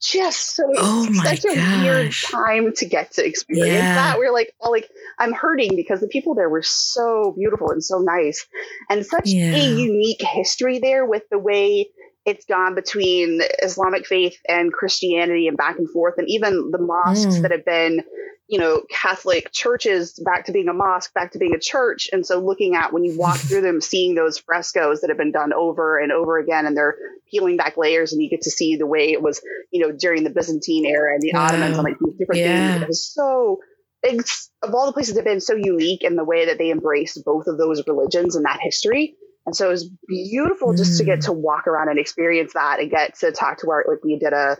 [0.00, 3.94] just so Oh such a weird time to get to experience Yeah.
[3.94, 4.18] that.
[4.18, 7.82] We are like, oh, like, I'm hurting because the people there were so beautiful and
[7.84, 8.46] so nice,
[8.88, 9.54] and such Yeah.
[9.54, 11.90] a unique history there with the way
[12.24, 17.38] it's gone between Islamic faith and Christianity and back and forth, and even the mosques
[17.38, 17.42] Mm.
[17.42, 18.02] that have been,
[18.48, 22.08] you know, Catholic churches back to being a mosque, back to being a church.
[22.12, 25.32] And so looking at when you walk through them, seeing those frescoes that have been
[25.32, 26.96] done over and over again, and they're
[27.30, 30.24] peeling back layers, and you get to see the way it was, you know, during
[30.24, 31.46] the Byzantine era and the Wow.
[31.46, 32.68] Ottomans and like these different Yeah.
[32.68, 32.82] things.
[32.82, 33.60] It was so.
[34.02, 36.70] It's, of all the places that have been so unique in the way that they
[36.70, 39.16] embrace both of those religions and that history.
[39.48, 41.24] And so it was beautiful just to get Mm.
[41.24, 44.34] to walk around and experience that and get to talk to our, like, we did
[44.34, 44.58] a,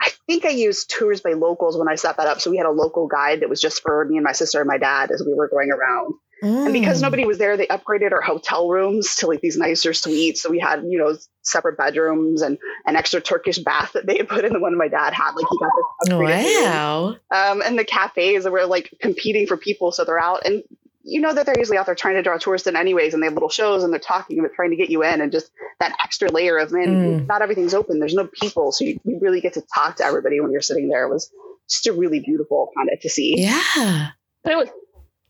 [0.00, 2.40] I think I used tours by locals when I set that up.
[2.40, 4.68] So we had a local guide that was just for me and my sister and
[4.68, 6.14] my dad as we were going around.
[6.40, 7.02] And because Mm.
[7.02, 10.40] nobody was there, they upgraded our hotel rooms to like these nicer suites.
[10.40, 14.28] So we had, you know, separate bedrooms and an extra Turkish bath that they had
[14.28, 15.32] put in the one my dad had.
[15.34, 17.16] Like he got this upgraded Wow.
[17.34, 19.90] um, and the cafes were like competing for people.
[19.90, 20.62] So they're out and
[21.08, 23.26] you know that they're usually out there trying to draw tourists in anyways, and they
[23.26, 25.96] have little shows and they're talking about trying to get you in and just that
[26.04, 26.88] extra layer of man,
[27.22, 27.26] Mm.
[27.26, 27.98] not everything's open.
[27.98, 28.72] There's no people.
[28.72, 31.04] So you, you really get to talk to everybody when you're sitting there.
[31.06, 31.30] It was
[31.68, 33.34] just a really beautiful kind of to see.
[33.38, 34.08] Yeah.
[34.44, 34.68] But it was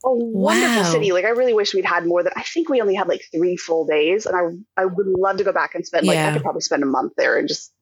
[0.05, 0.91] a wonderful Wow.
[0.93, 1.13] city.
[1.13, 3.57] Like I really wish we'd had more than I think we only had like three
[3.57, 4.27] full days.
[4.27, 4.37] And
[4.77, 6.29] I I would love to go back and spend like Yeah.
[6.31, 7.73] I could probably spend a month there and just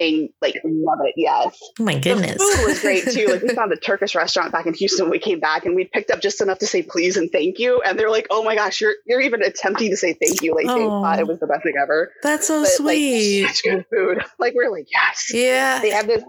[0.00, 1.14] and like love it.
[1.16, 1.58] Yes.
[1.80, 2.36] Oh my goodness.
[2.38, 3.26] The food was great too.
[3.26, 5.84] Like we found a Turkish restaurant back in Houston when we came back and we
[5.84, 7.80] picked up just enough to say please and thank you.
[7.82, 10.54] And they're like, oh my gosh, you're you're even attempting to say thank you.
[10.54, 12.12] Like they thought it was the best thing ever.
[12.22, 13.42] That's so But sweet.
[13.44, 14.24] like such good food.
[14.38, 15.30] Like we are like, yes.
[15.34, 15.80] yeah.
[15.80, 16.22] They have this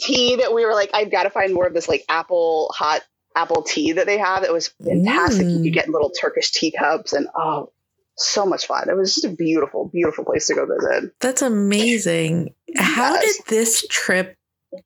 [0.00, 3.02] tea that we were like, I've got to find more of this like apple hot
[3.34, 4.42] apple tea that they have.
[4.44, 5.46] It was fantastic.
[5.46, 5.64] You Mm.
[5.64, 7.70] could get little Turkish teacups and oh
[8.16, 8.88] so much fun.
[8.88, 11.12] It was just a beautiful, beautiful place to go visit.
[11.20, 12.54] That's amazing.
[12.76, 13.36] How Yes.
[13.36, 14.36] did this trip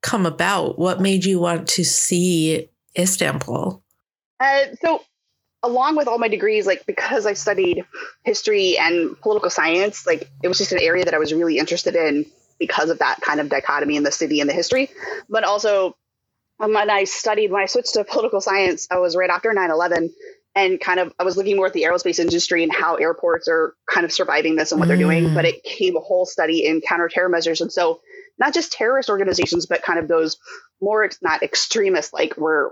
[0.02, 0.78] come about?
[0.78, 3.82] What made you want to see Istanbul?
[4.38, 5.02] Uh, so,
[5.62, 7.84] along with all my degrees, like because I studied
[8.24, 11.94] history and political science, like it was just an area that I was really interested
[11.94, 12.26] in
[12.58, 14.90] because of that kind of dichotomy in the city and the history.
[15.28, 15.96] But also,
[16.58, 19.70] um, when I studied, when I switched to political science, I was right after 9
[19.70, 20.10] 11
[20.54, 23.74] and kind of I was looking more at the aerospace industry and how airports are
[23.88, 25.28] kind of surviving this and what they're doing.
[25.28, 25.34] Mm.
[25.34, 27.60] But it came a whole study in counterterror measures.
[27.60, 28.00] And so,
[28.38, 30.36] not just terrorist organizations, but kind of those
[30.80, 32.70] more ex- not extremist, like where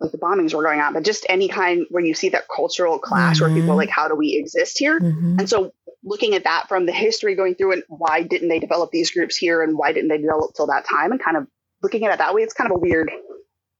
[0.00, 3.00] like the bombings were going on, but just any kind where you see that cultural
[3.00, 3.78] clash where people are Mhm.
[3.78, 5.00] like, how do we exist here?
[5.00, 5.40] Mhm.
[5.40, 5.72] And so
[6.04, 9.36] looking at that from the history going through and why didn't they develop these groups
[9.36, 11.48] here and why didn't they develop till that time and kind of
[11.82, 13.10] looking at it that way, it's kind of a weird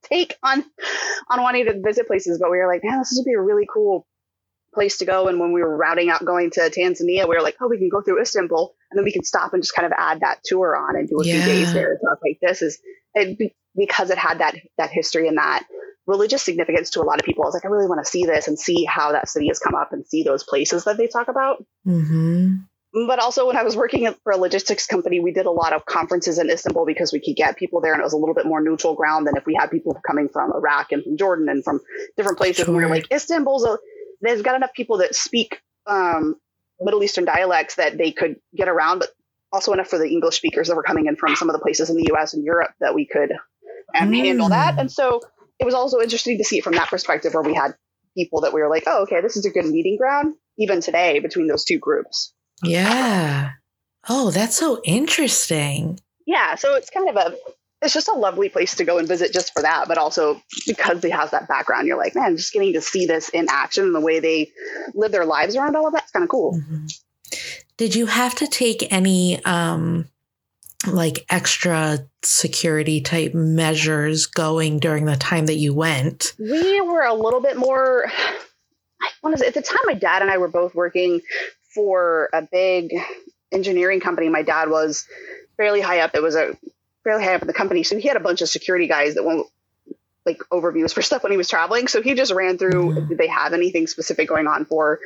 [0.02, 0.64] take on
[1.30, 3.66] on wanting to visit places, but we were like, man, this would be a really
[3.72, 4.06] cool
[4.74, 5.28] place to go.
[5.28, 7.88] And when we were routing out going to Tanzania, we were like, oh, we can
[7.88, 10.76] go through Istanbul and then we can stop and just kind of add that tour
[10.76, 11.44] on and do a Yeah.
[11.44, 11.90] few days there.
[11.90, 12.78] And stuff like this is
[13.14, 15.64] it, because it had that that history and that
[16.06, 17.44] religious significance to a lot of people.
[17.44, 19.58] I was like, I really want to see this and see how that city has
[19.58, 21.64] come up and see those places that they talk about.
[21.86, 22.60] Mhm.
[23.06, 25.84] But also, when I was working for a logistics company, we did a lot of
[25.84, 28.46] conferences in Istanbul because we could get people there, and it was a little bit
[28.46, 31.62] more neutral ground than if we had people coming from Iraq and from Jordan and
[31.62, 31.80] from
[32.16, 32.66] different places.
[32.66, 33.78] And we were like, Istanbul's a,
[34.22, 36.36] they've got enough people that speak um,
[36.80, 39.10] Middle Eastern dialects that they could get around, but
[39.52, 41.90] also enough for the English speakers that were coming in from some of the places
[41.90, 44.16] in the US and Europe that we could um, Mm.
[44.18, 44.78] handle that.
[44.78, 45.20] And so
[45.58, 47.74] it was also interesting to see it from that perspective where we had
[48.16, 51.18] people that we were like, oh, okay, this is a good meeting ground, even today
[51.20, 52.32] between those two groups.
[52.62, 53.52] Yeah.
[54.08, 56.00] Oh, that's so interesting.
[56.26, 57.36] Yeah, so it's kind of a
[57.80, 61.04] it's just a lovely place to go and visit just for that, but also because
[61.04, 63.94] it has that background, you're like, man, just getting to see this in action and
[63.94, 64.50] the way they
[64.94, 66.54] live their lives around all of that's kind of cool.
[66.54, 67.00] Mhm.
[67.76, 70.08] Did you have to take any um
[70.86, 76.34] like extra security type measures going during the time that you went?
[76.38, 78.06] We were a little bit more.
[79.00, 81.20] I want to say at the time, my dad and I were both working
[81.78, 82.90] for a big
[83.52, 84.28] engineering company.
[84.28, 85.06] My dad was
[85.56, 86.10] fairly high up.
[86.14, 86.56] It was a
[87.04, 89.24] fairly high up in the company, so he had a bunch of security guys that
[89.24, 89.46] went
[90.26, 91.86] like overviews for stuff when he was traveling.
[91.86, 92.90] So he just ran through.
[92.90, 93.08] Mhm.
[93.10, 94.98] Did they have anything specific going on for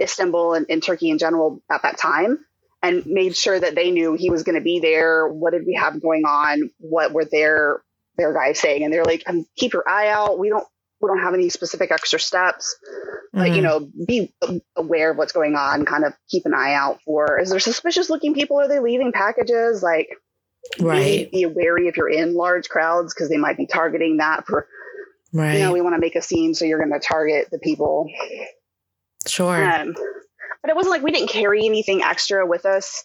[0.00, 2.38] Istanbul and, and Turkey in general at that time?
[2.84, 5.28] And made sure that they knew he was going to be there.
[5.28, 6.70] What did we have going on?
[6.78, 7.82] What were their
[8.16, 8.84] their guys saying?
[8.84, 10.38] And they're like, um, "Keep your eye out.
[10.38, 10.66] We don't
[11.02, 12.76] we don't have any specific extra steps,
[13.32, 13.62] but you Mhm.
[13.62, 14.32] know, be
[14.76, 15.84] aware of what's going on.
[15.84, 18.60] Kind of keep an eye out for is there suspicious looking people?
[18.60, 19.82] Are they leaving packages?
[19.82, 20.08] Like,
[20.80, 24.46] right, be, be wary if you're in large crowds because they might be targeting that
[24.46, 24.68] for
[25.32, 27.58] right, you know we want to make a scene, so you're going to target the
[27.58, 28.08] people.
[29.26, 29.62] sure.
[29.64, 29.94] Um,
[30.62, 33.04] but it wasn't like we didn't carry anything extra with us.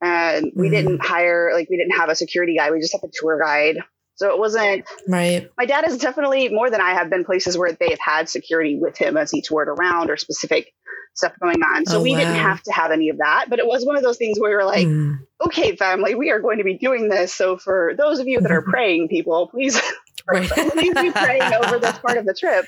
[0.00, 0.70] And we Mhm.
[0.70, 2.70] didn't hire, like, we didn't have a security guy.
[2.70, 3.78] We just had a tour guide.
[4.18, 5.48] So it wasn't, right.
[5.56, 8.76] my dad has definitely, more than I have been places where they have had security
[8.76, 10.74] with him as he toured around or specific
[11.14, 11.86] stuff going on.
[11.86, 13.46] So Oh, we didn't have to have any of that.
[13.48, 16.32] But it was one of those things where we were like, Mm, okay, family, we
[16.32, 17.32] are going to be doing this.
[17.32, 19.80] So for those of you that are praying, people, please,
[20.28, 20.50] right.
[20.72, 22.66] please be praying over this part of the trip.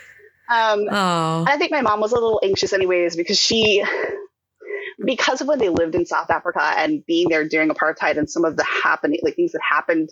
[0.48, 3.84] Um, oh, I think my mom was a little anxious, anyways, because she,
[5.04, 8.44] because of when they lived in South Africa and being there during apartheid and some
[8.44, 10.10] of the happening, like things that happened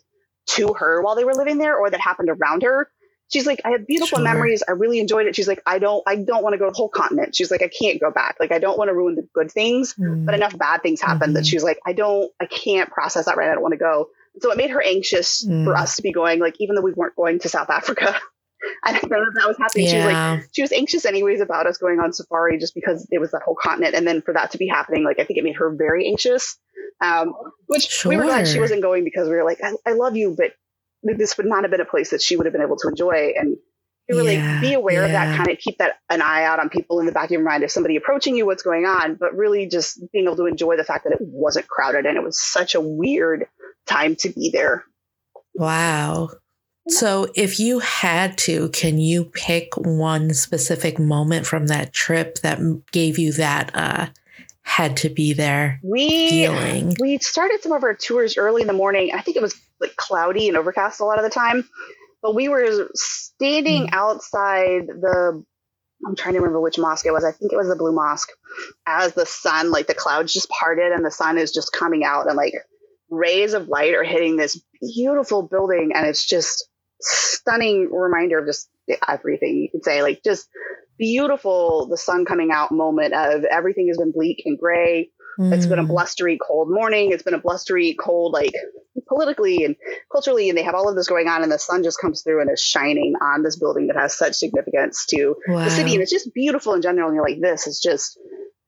[0.48, 2.90] to her while they were living there or that happened around her.
[3.30, 4.24] She's like, I have beautiful Sure.
[4.24, 4.62] memories.
[4.66, 5.36] I really enjoyed it.
[5.36, 7.36] She's like, I don't, I don't want to go to the whole continent.
[7.36, 8.36] She's like, I can't go back.
[8.40, 11.36] Like, I don't want to ruin the good things, Mm, but enough bad things happened
[11.36, 11.48] that Mhm.
[11.50, 13.50] she's like, I don't, I can't process that right.
[13.50, 14.08] I don't want to go.
[14.40, 15.78] So it made her anxious for Mm.
[15.78, 18.16] us to be going, like, even though we weren't going to South Africa.
[18.84, 19.86] I didn't know that, that was happening.
[19.86, 23.18] She was like, she was anxious anyways about us going on safari just because it
[23.20, 25.44] was that whole continent and then for that to be happening like i think it
[25.44, 26.56] made her very anxious
[27.00, 27.32] um,
[27.66, 30.34] which we were glad she wasn't going because we were like I, I love you
[30.36, 30.52] but
[31.02, 33.32] this would not have been a place that she would have been able to enjoy.
[33.36, 33.56] And
[34.10, 35.36] were Yeah, be aware of that.
[35.36, 37.62] kind of keep that an eye out on people in the back of your mind
[37.62, 40.84] if somebody approaching you what's going on but really just being able to enjoy the
[40.84, 43.46] fact that it wasn't crowded and it was such a weird
[43.86, 44.84] time to be there.
[45.54, 46.30] Wow.
[46.88, 52.58] So, if you had to, can you pick one specific moment from that trip that
[52.92, 54.06] gave you that uh,
[54.68, 56.46] had to be there we
[57.00, 59.10] we started some of our tours early in the morning.
[59.14, 61.68] I think it was like cloudy and overcast a lot of the time,
[62.22, 63.92] but we were standing mm.
[63.92, 65.44] outside the.
[66.06, 67.24] I'm trying to remember which mosque it was.
[67.24, 68.28] I think it was the Blue Mosque.
[68.86, 72.28] As the sun, like the clouds just parted and the sun is just coming out
[72.28, 72.52] and like
[73.10, 76.68] rays of light are hitting this beautiful building and it's just
[77.00, 78.68] stunning reminder of just
[79.08, 80.48] everything you could say like just
[80.98, 85.78] beautiful the sun coming out moment of everything has been bleak and gray it's been
[85.78, 87.12] a Mm, blustery, cold morning.
[87.12, 88.52] It's been a blustery, cold, like
[89.06, 89.76] politically and
[90.10, 92.40] culturally, and they have all of this going on, and the sun just comes through
[92.40, 95.62] and is shining on this building that has such significance to wow.
[95.64, 97.06] the city, and it's just beautiful in general.
[97.06, 98.18] And you're like, this is just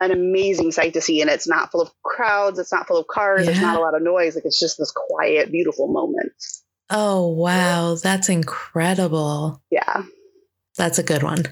[0.01, 3.09] an amazing sight to see, and it's not full of crowds, it's not full of
[3.09, 3.67] cars, there's Yeah.
[3.67, 4.37] not a lot of noise.
[4.37, 6.33] Like it's just this quiet, beautiful moment.
[6.89, 7.97] Oh, wow.
[7.97, 9.61] That's incredible.
[9.73, 10.05] Yeah,
[10.81, 11.45] That's a good one.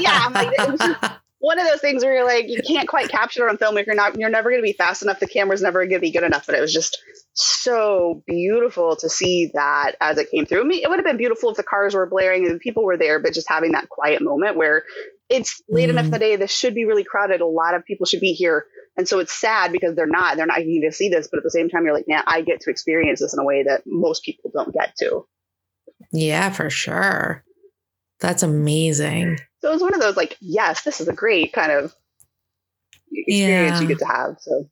[0.00, 2.86] Yeah, I'm like, it was just- one of those things where you're like, you can't
[2.86, 3.78] quite capture it on film.
[3.78, 5.20] If you're not, you're never going to be fast enough.
[5.20, 6.44] The camera's never going to be good enough.
[6.44, 6.98] But it was just
[7.32, 10.60] so beautiful to see that as it came through.
[10.60, 12.98] I mean, it would have been beautiful if the cars were blaring and people were
[12.98, 14.84] there, but just having that quiet moment where
[15.30, 16.14] it's late enough in mm.
[16.14, 16.36] the day.
[16.36, 17.40] This should be really crowded.
[17.40, 18.66] A lot of people should be here.
[18.98, 20.36] And so it's sad because they're not.
[20.36, 21.28] They're not getting to see this.
[21.30, 23.44] But at the same time, you're like, man, I get to experience this in a
[23.44, 25.24] way that most people don't get to.
[26.12, 27.44] yeah, for sure.
[28.20, 29.38] That's amazing.
[29.60, 31.94] So it was one of those like, yes, this is a great kind of
[33.12, 33.80] experience Yeah.
[33.80, 34.36] you get to have.
[34.40, 34.68] So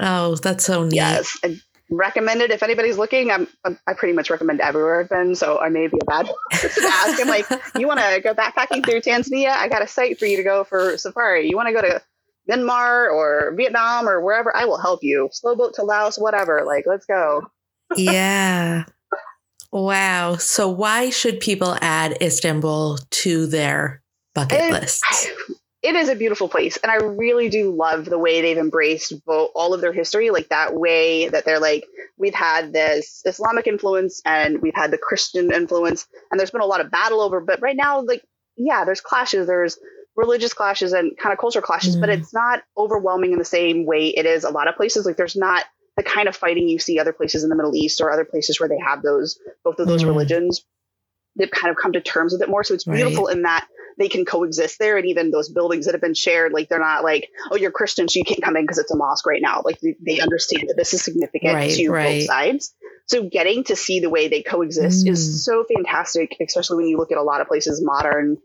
[0.00, 0.94] Oh, that's so neat.
[0.94, 1.58] yes, I
[1.90, 3.30] recommend it if anybody's looking.
[3.32, 5.34] I'm, I'm I pretty much recommend everywhere I've been.
[5.34, 7.20] So I may be a bad person to ask.
[7.20, 7.46] I'm like,
[7.78, 9.50] you want to go backpacking through Tanzania?
[9.50, 11.48] I got a site for you to go for safari.
[11.48, 12.00] You want to go to
[12.48, 14.54] Myanmar or Vietnam or wherever?
[14.54, 15.28] I will help you.
[15.32, 16.62] Slow boat to Laos, whatever.
[16.64, 17.42] Like, let's go.
[17.96, 18.84] yeah.
[19.72, 20.36] Wow.
[20.36, 24.02] So why should people add Istanbul to their
[24.34, 25.28] bucket It- lists?
[25.82, 29.48] it is a beautiful place and i really do love the way they've embraced both
[29.54, 31.84] all of their history like that way that they're like
[32.18, 36.66] we've had this islamic influence and we've had the christian influence and there's been a
[36.66, 38.24] lot of battle over but right now like
[38.56, 39.78] yeah there's clashes there's
[40.16, 42.18] religious clashes and kind of culture clashes but Mm.
[42.18, 45.36] it's not overwhelming in the same way it is a lot of places like there's
[45.36, 45.64] not
[45.98, 48.58] the kind of fighting you see other places in the middle east or other places
[48.58, 50.08] where they have those both of those Mm.
[50.08, 50.64] religions
[51.36, 52.96] they've kind of come to terms with it more so it's Right.
[52.96, 53.66] beautiful in that
[53.98, 57.04] they can coexist there and even those buildings that have been shared like they're not
[57.04, 59.62] like oh you're christian so you can't come in because it's a mosque right now
[59.64, 62.04] like they, they understand that this is significant Right, to right.
[62.20, 62.74] both sides
[63.06, 65.10] so getting to see the way they coexist Mm.
[65.10, 68.38] is so fantastic especially when you look at a lot of places modern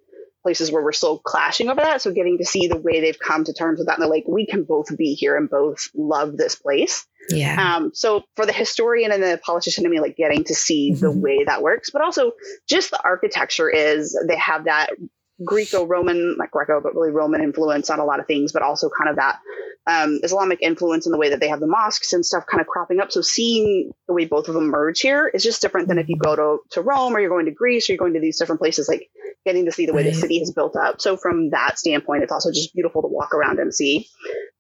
[0.44, 3.44] places where we're still clashing over that so getting to see the way they've come
[3.44, 6.38] to terms with that and they're like we can both be here and both love
[6.38, 7.76] this place Yeah.
[7.78, 11.08] um, so for the historian and the politician, I mean, like getting to see the
[11.12, 11.22] Mhm.
[11.22, 12.34] way that works, but also
[12.68, 14.90] just the architecture is they have that
[15.44, 19.10] Greco-Roman, not Greco, but really Roman influence on a lot of things, but also kind
[19.10, 19.40] of that
[19.86, 22.68] um, Islamic influence in the way that they have the mosques and stuff kind of
[22.68, 23.12] cropping up.
[23.12, 26.16] So seeing the way both of them merge here is just different than if you
[26.16, 28.62] go to, to Rome or you're going to Greece or you're going to these different
[28.62, 29.10] places, like
[29.46, 31.02] getting to see the way the city is built up.
[31.02, 34.08] So from that standpoint, it's also just beautiful to walk around and see.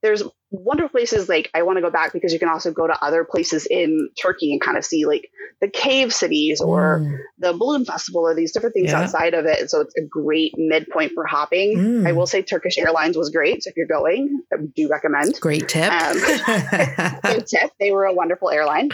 [0.01, 3.03] There's wonderful places like I want to go back because you can also go to
[3.03, 5.29] other places in Turkey and kind of see like
[5.61, 7.17] the cave cities or Mm.
[7.39, 9.01] the balloon festival or these different things Yeah.
[9.01, 9.61] outside of it.
[9.61, 11.77] And so it's a great midpoint for hopping.
[11.77, 12.07] Mm.
[12.07, 13.63] I will say Turkish Airlines was great.
[13.63, 15.39] So if you're going, I do recommend.
[15.39, 15.89] Great tip.
[15.91, 16.17] Um,
[17.23, 17.71] Good tip.
[17.79, 18.89] They were a wonderful airline.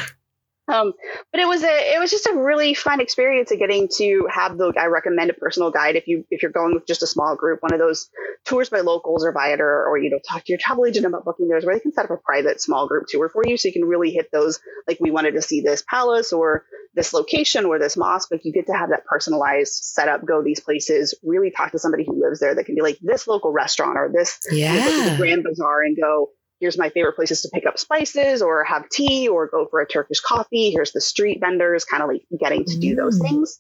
[0.69, 0.93] Um,
[1.31, 4.57] but it was a it was just a really fun experience of getting to have
[4.57, 7.35] the I recommend a personal guide if you if you're going with just a small
[7.35, 8.09] group, one of those
[8.45, 11.47] tours by locals or Viator or you know talk to your travel agent about booking
[11.47, 13.73] theirs where they can set up a private small group tour for you so you
[13.73, 16.65] can really hit those like we wanted to see this palace or
[16.95, 20.59] this location or this mosque like you get to have that personalized setup go these
[20.59, 23.97] places really talk to somebody who lives there that can be like this local restaurant
[23.97, 25.17] or this you know, the.
[25.17, 26.29] Grand Bazaar and go,
[26.59, 29.87] here's my favorite places to pick up spices or have tea or go for a
[29.87, 30.71] Turkish coffee.
[30.71, 33.21] Here's the street vendors, kind of like getting to do those Mm.
[33.29, 33.59] things.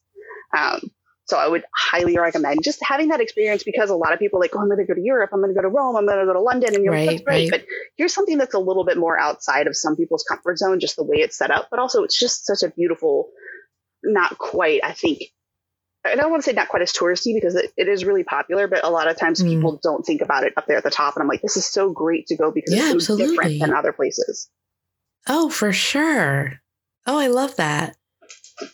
[0.55, 0.91] Um,
[1.25, 4.41] so I would highly recommend just having that experience because a lot of people are
[4.41, 6.07] like, oh, I'm going to go to Europe, I'm going to go to Rome, I'm
[6.07, 7.51] going to go to London, and you're like, that's great.
[7.51, 7.61] right.
[7.61, 7.65] But
[7.97, 11.03] here's something that's a little bit more outside of some people's comfort zone, just the
[11.03, 11.67] way it's set up.
[11.69, 13.29] But also, it's just such a beautiful,
[14.03, 15.21] not quite, I think,
[16.05, 18.67] I don't want to say not quite as touristy because it, it is really popular,
[18.67, 19.47] but a lot of times Mm.
[19.49, 21.15] people don't think about it up there at the top.
[21.15, 23.27] And I'm like, this is so great to go because Yeah, it's so absolutely.
[23.35, 24.49] different than other places.
[25.27, 26.61] Oh, for sure.
[27.05, 27.97] Oh, I love that.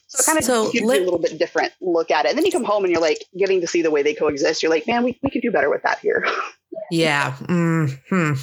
[0.08, 2.30] So it kind of So gives let- you a little bit different look at it.
[2.30, 4.62] And then you come home and you're like getting to see the way they coexist.
[4.64, 6.26] You're like, man, we, we could do better with that here.
[6.92, 7.32] Yeah.
[7.34, 8.34] hmm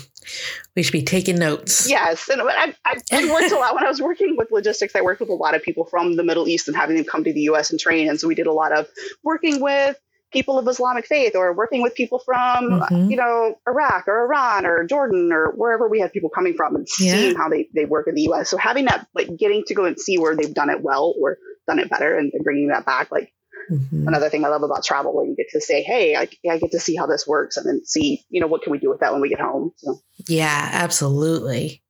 [0.77, 1.89] We should be taking notes.
[1.89, 2.29] yes.
[2.29, 4.95] And I, I, I worked a lot when I was working with logistics.
[4.97, 7.25] I worked with a lot of people from the Middle East and having them come
[7.25, 8.09] to the US and train.
[8.09, 8.87] And so we did a lot of
[9.23, 9.99] working with
[10.33, 13.11] people of Islamic faith or working with people from, Mhm.
[13.11, 16.89] you know, Iraq or Iran or Jordan or wherever we had people coming from and
[16.99, 17.13] Yeah.
[17.13, 18.49] seeing how they, they work in the US.
[18.49, 21.37] So having that, like getting to go and see where they've done it well or
[21.67, 23.31] done it better and, and bringing that back, like
[23.71, 24.07] Mhm.
[24.07, 26.71] another thing I love about travel where you get to say, Hey, I, I get
[26.73, 29.01] to see how this works and then see, you know, what can we do with
[29.01, 29.73] that when we get home?
[29.77, 31.83] So Yeah, absolutely.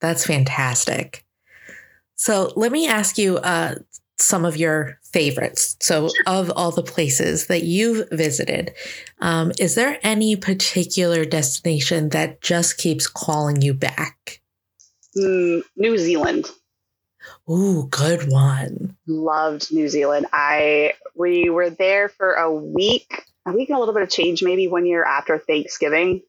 [0.00, 1.24] That's fantastic.
[2.16, 3.76] So let me ask you uh,
[4.18, 5.76] some of your favorites.
[5.80, 8.74] So, of all the places that you've visited,
[9.20, 14.40] um, is there any particular destination that just keeps calling you back?
[15.16, 16.50] mm, New Zealand.
[17.50, 18.96] Ooh, good one.
[19.06, 20.26] loved New Zealand.
[20.32, 24.42] I we were there for a week, a week and a little bit of change,
[24.42, 26.22] maybe one year after Thanksgiving.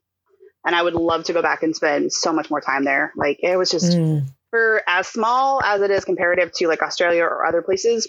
[0.66, 3.14] And I would love to go back and spend so much more time there.
[3.16, 7.24] Like it was just Mm, for as small as it is comparative to like Australia
[7.24, 8.08] or other places,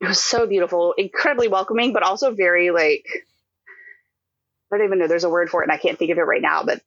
[0.00, 3.04] it was so beautiful, incredibly welcoming, but also very like
[4.72, 6.22] I don't even know there's a word for it and I can't think of it
[6.22, 6.82] right now, but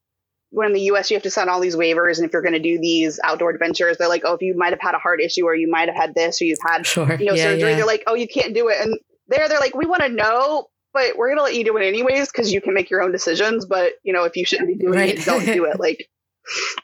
[0.50, 2.54] when in the US you have to sign all these waivers and if you're going
[2.54, 5.20] to do these outdoor adventures, they're like, oh, if you might have had a heart
[5.22, 7.14] issue or you might have had this or you've had sure.
[7.16, 7.76] you know, yeah, surgery, yeah.
[7.76, 8.78] they're like, oh, you can't do it.
[8.82, 11.76] And there, they're like, we want to know, but we're going to let you do
[11.78, 13.66] it anyways because you can make your own decisions.
[13.66, 15.20] But, you know, if you shouldn't be doing Right.
[15.20, 15.80] it, don't do it.
[15.80, 16.08] Like,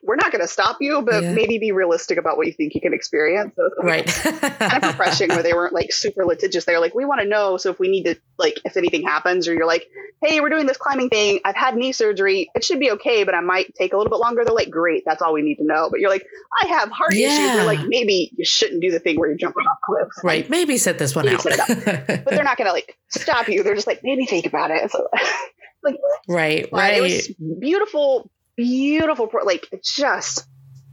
[0.04, 1.34] we're not going to stop you, but Yeah.
[1.34, 3.54] maybe be realistic about what you think you can experience.
[3.56, 4.06] So right.
[4.08, 6.66] kind of refreshing where they weren't like super litigious.
[6.66, 7.58] They're like, we want to know.
[7.58, 9.88] So if we need to, like, if anything happens or you're like,
[10.22, 11.40] hey, we're doing this climbing thing.
[11.46, 12.50] I've had knee surgery.
[12.56, 14.44] It should be okay, but I might take a little bit longer.
[14.46, 15.04] They're like, great.
[15.06, 15.90] That's all we need to know.
[15.90, 16.26] But you're like,
[16.62, 17.24] I have heart issues.
[17.38, 17.56] Yeah.
[17.58, 20.20] They're like, maybe you shouldn't do the thing where you're jumping off cliffs.
[20.24, 20.50] right.
[20.50, 21.44] Maybe set this one out.
[21.44, 23.64] but they're not going to like stop you.
[23.64, 24.92] They're just like, maybe think about it.
[24.92, 25.08] So,
[25.84, 25.96] like,
[26.28, 26.70] right.
[26.72, 26.98] Right.
[26.98, 27.28] it was
[27.60, 30.48] beautiful, beautiful, like just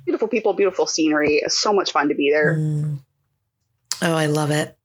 [0.04, 1.36] beautiful people, beautiful scenery.
[1.36, 2.56] It's so much fun to be there.
[2.56, 3.00] Mm.
[4.02, 4.76] Oh, I love it.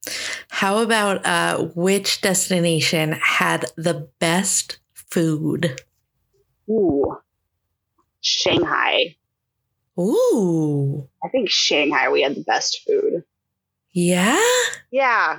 [0.48, 5.80] How about uh, which destination had the best food?
[6.68, 7.16] Ooh,
[8.20, 9.16] Shanghai.
[9.98, 11.08] Ooh.
[11.24, 13.24] I think Shanghai we had the best food.
[13.92, 14.38] Yeah.
[14.90, 15.38] Yeah.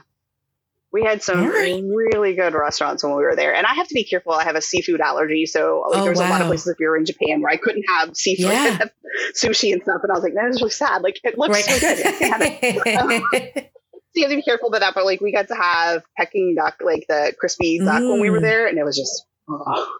[1.00, 1.84] We had some All right.
[1.84, 3.54] really good restaurants when we were there.
[3.54, 4.32] And I have to be careful.
[4.34, 5.46] I have a seafood allergy.
[5.46, 7.84] So like, Oh, there's a lot of places if you're in Japan where I couldn't
[7.88, 8.86] have seafood, Yeah.
[9.36, 10.02] sushi and stuff.
[10.02, 11.04] And I was like, that is really sad.
[11.04, 12.00] Like it looks so good.
[12.00, 13.72] It.
[14.16, 14.96] So you have to be careful about that.
[14.96, 18.40] But like we got to have Peking duck, like the crispy duck when we were
[18.40, 18.42] Mm.
[18.42, 18.68] there.
[18.68, 19.98] And it was just oh,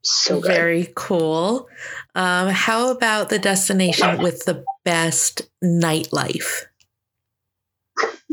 [0.00, 0.48] so good.
[0.54, 1.68] Very cool.
[2.14, 6.64] Um, how about the destination with the best nightlife?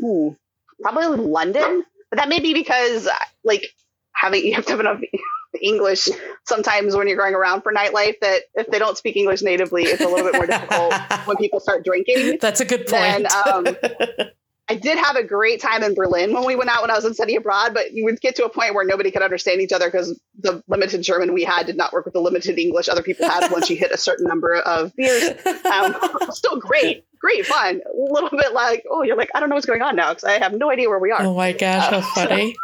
[0.03, 0.37] Ooh,
[0.81, 3.07] probably London, but that may be because
[3.43, 3.65] like
[4.13, 5.01] having you have to have enough
[5.61, 6.07] English
[6.45, 10.01] sometimes when you're going around for nightlife that if they don't speak English natively, it's
[10.01, 10.93] a little bit more difficult
[11.25, 12.37] when people start drinking.
[12.39, 13.47] That's a good Then, point.
[13.47, 13.65] um,
[14.71, 17.03] I did have a great time in Berlin when we went out when I was
[17.03, 19.73] in study abroad, but you would get to a point where nobody could understand each
[19.73, 23.03] other because the limited German we had did not work with the limited English other
[23.03, 25.23] people had once you hit a certain number of beers.
[25.65, 25.93] Um,
[26.31, 27.81] still great, great fun.
[27.85, 30.23] A little bit like, oh, you're like, I don't know what's going on now because
[30.23, 31.21] I have no idea where we are.
[31.21, 32.55] oh my gosh, how Uh, funny.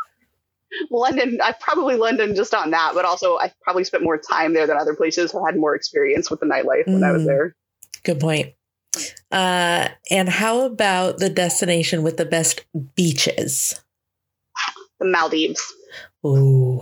[0.92, 4.68] London, I probably London just on that, but also I probably spent more time there
[4.68, 5.34] than other places.
[5.36, 7.26] I had more experience with the nightlife when I was Mm.
[7.28, 7.56] there.
[8.04, 8.54] Good point.
[9.32, 12.66] Uh, and how about the destination with the best
[12.96, 13.80] beaches?
[15.00, 15.62] The Maldives,
[16.26, 16.82] Ooh.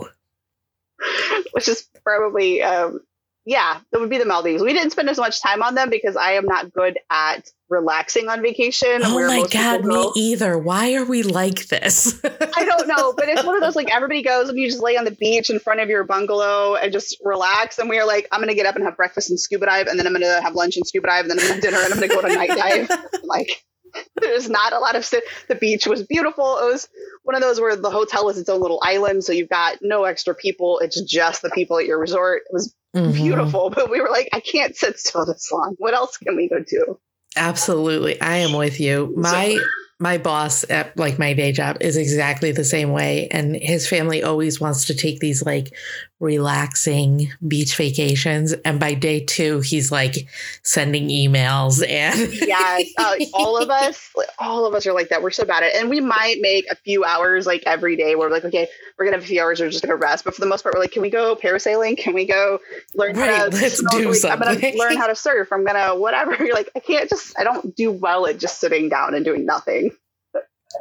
[1.52, 3.00] which is probably, um,
[3.46, 4.60] yeah, it would be the Maldives.
[4.60, 8.28] We didn't spend as much time on them because I am not good at relaxing
[8.28, 9.02] on vacation.
[9.04, 10.12] Oh my God, me go.
[10.16, 10.58] either.
[10.58, 12.20] Why are we like this?
[12.24, 14.96] I don't know, but it's one of those like everybody goes and you just lay
[14.96, 17.78] on the beach in front of your bungalow and just relax.
[17.78, 19.96] And we are like, I'm gonna get up and have breakfast and scuba dive, and
[19.96, 21.94] then I'm gonna have lunch and scuba dive, and then I'm gonna have dinner and
[21.94, 22.90] I'm gonna go to night dive.
[23.22, 23.64] like,
[24.20, 25.08] there's not a lot of
[25.48, 26.58] the beach was beautiful.
[26.58, 26.88] It was
[27.22, 30.04] one of those where the hotel is its own little island, so you've got no
[30.04, 30.78] extra people.
[30.80, 32.42] It's just the people at your resort.
[32.46, 33.14] It was Mhm.
[33.14, 35.74] beautiful, but we were like, I can't sit still this long.
[35.78, 36.98] What else can we go do?
[37.36, 38.20] Absolutely.
[38.20, 39.12] I am with you.
[39.16, 39.60] My
[39.98, 44.22] my boss at like my day job is exactly the same way and his family
[44.22, 45.74] always wants to take these like
[46.18, 50.26] relaxing beach vacations and by day 2 he's like
[50.62, 55.22] sending emails and yeah, uh, all of us, all of us are like that.
[55.22, 55.80] We're so bad at it.
[55.80, 58.66] And we might make a few hours like every day where we're like, okay,
[58.98, 60.24] we're gonna have a few hours, we're just gonna rest.
[60.24, 61.98] But for the most part, we're like, can we go parasailing?
[61.98, 62.60] Can we go
[62.94, 63.98] learn how to let's snorkel?
[63.98, 64.78] do Like, I'm gonna something.
[64.78, 65.48] learn how to surf.
[65.52, 66.34] I'm gonna whatever.
[66.44, 69.44] You're like, I can't just I don't do well at just sitting down and doing
[69.44, 69.90] nothing.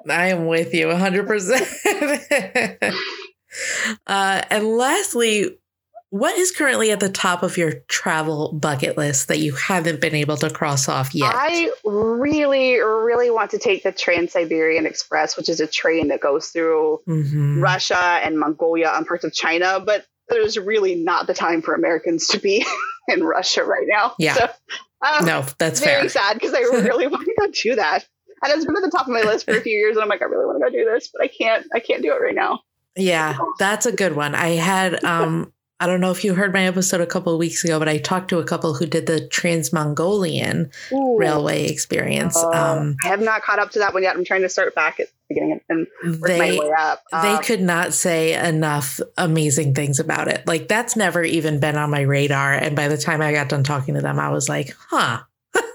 [0.09, 2.95] I am with you 100%.
[4.07, 5.57] Uh, and lastly,
[6.09, 10.15] what is currently at the top of your travel bucket list that you haven't been
[10.15, 11.33] able to cross off yet?
[11.35, 16.21] I really, really want to take the Trans Siberian Express, which is a train that
[16.21, 17.61] goes through Mhm.
[17.61, 22.27] Russia and Mongolia and parts of China, but there's really not the time for Americans
[22.29, 22.65] to be
[23.09, 24.15] in Russia right now.
[24.17, 24.35] Yeah.
[24.35, 24.49] So,
[25.01, 26.09] um, No, that's very fair.
[26.09, 28.05] sad because I really want to go do that.
[28.43, 30.09] And it's been at the top of my list for a few years, and I'm
[30.09, 31.65] like, I really want to go do this, but I can't.
[31.73, 32.61] I can't do it right now.
[32.95, 34.35] Yeah, that's a good one.
[34.35, 37.65] I had um I don't know if you heard my episode a couple of weeks
[37.65, 42.37] ago, but I talked to a couple who did the Trans Mongolian railway experience.
[42.37, 44.15] Uh, Um I have not caught up to that one yet.
[44.15, 45.85] I'm trying to start back at the beginning and
[46.21, 47.03] work my they way up.
[47.21, 50.47] they Um, could not say enough amazing things about it.
[50.47, 52.53] Like that's never even been on my radar.
[52.53, 55.23] And by the time I got done talking to them, I was like, huh.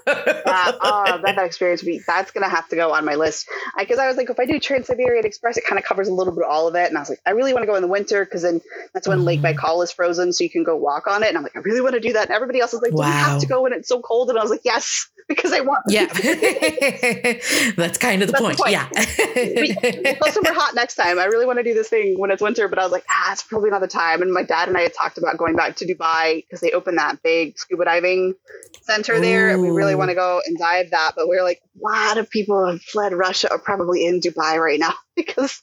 [0.05, 3.47] That, uh, that, that experience would be that's gonna have to go on my list.
[3.77, 6.13] Because I, was like if I do Trans Siberian Express it kind of covers a
[6.13, 6.87] little bit of all of it.
[6.89, 8.61] And I was like I really want to go in the winter because then
[8.93, 9.55] that's when Lake Mhm.
[9.57, 11.29] Baikal is frozen so you can go walk on it.
[11.29, 12.27] And I'm like I really want to do that.
[12.27, 13.19] And everybody else is like well, you Wow.
[13.31, 14.29] have to go when it's so cold.
[14.29, 16.05] And I was like yes because I want yeah.
[17.77, 18.57] that's kind of the That's the point.
[18.57, 18.71] point.
[18.71, 20.13] Yeah.
[20.15, 21.19] Plus, super hot next time.
[21.19, 23.31] I really want to do this thing when it's winter, but I was like, ah,
[23.31, 24.21] it's probably not the time.
[24.21, 26.97] And my dad and I had talked about going back to Dubai because they opened
[26.97, 28.35] that big scuba diving
[28.83, 31.13] center there, and we really want to go and dive that.
[31.15, 34.57] But we are like, a lot of people have fled Russia are probably in Dubai
[34.57, 35.61] right now because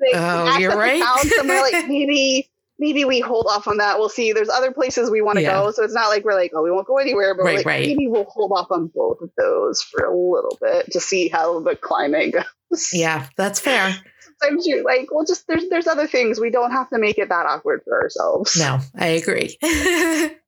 [0.00, 1.02] they Oh, you're right.
[1.02, 2.48] town, so we're like, maybe.
[2.82, 3.96] Maybe we hold off on that.
[4.00, 4.32] We'll see.
[4.32, 5.52] There's other places we want to Yeah.
[5.62, 7.32] go, so it's not like we're like, oh, we won't go anywhere.
[7.36, 7.86] But Right, like, right.
[7.86, 11.60] maybe we'll hold off on both of those for a little bit to see how
[11.60, 13.94] the climate goes yeah, that's fair.
[14.42, 16.40] sometimes you're like, well, just there's there's other things.
[16.40, 18.56] We don't have to make it that awkward for ourselves.
[18.58, 19.56] No, I agree.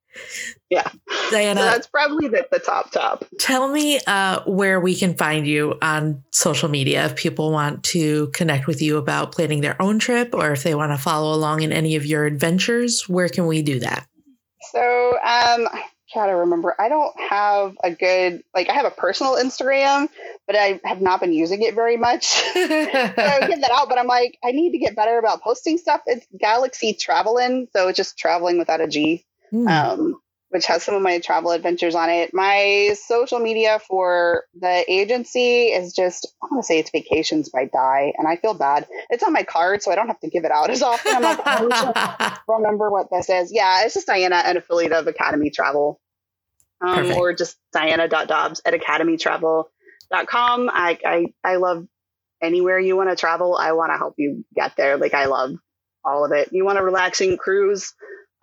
[0.71, 0.89] Yeah.
[1.31, 3.25] Diana, So that's probably the, the top top.
[3.39, 8.29] Tell me uh, where we can find you on social media if people want to
[8.29, 11.63] connect with you about planning their own trip or if they want to follow along
[11.63, 13.09] in any of your adventures.
[13.09, 14.07] Where can we do that?
[14.73, 15.85] So um I
[16.15, 16.75] try to remember.
[16.79, 20.09] I don't have a good like I have a personal Instagram,
[20.47, 22.25] but I have not been using it very much.
[22.53, 25.77] so I get that out, but I'm like, I need to get better about posting
[25.77, 26.03] stuff.
[26.07, 29.25] It's Galaxy Travelin, so it's just traveling without a G.
[29.55, 29.69] Hmm.
[29.69, 32.35] um, which has some of my travel adventures on it.
[32.35, 37.67] My social media for the agency is just, I want to say it's Vacations by
[37.67, 38.89] Di, and I feel bad.
[39.11, 41.15] It's on my card, so I don't have to give it out as often.
[41.15, 43.53] I'm like, I remember what this is.
[43.53, 46.01] Yeah, it's just Diana, an affiliate of Academy Travel.
[46.81, 50.71] Um, or just diana.dobbs at academytravel.com.
[50.73, 51.87] I, I, I love
[52.43, 53.57] anywhere you want to travel.
[53.57, 54.97] I want to help you get there.
[54.97, 55.53] Like, I love
[56.05, 56.49] all of it.
[56.53, 57.95] You want a relaxing cruise?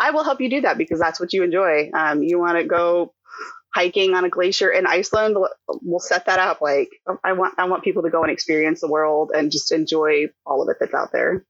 [0.02, 1.91] I will help you do that because that's what you enjoy.
[1.93, 3.14] Um, you want to go
[3.74, 5.38] hiking on a glacier in Iceland?
[5.68, 6.60] We'll set that up.
[6.60, 6.89] Like,
[7.24, 10.64] I want, I want people to go and experience the world and just enjoy all
[10.64, 11.45] of it that's out there.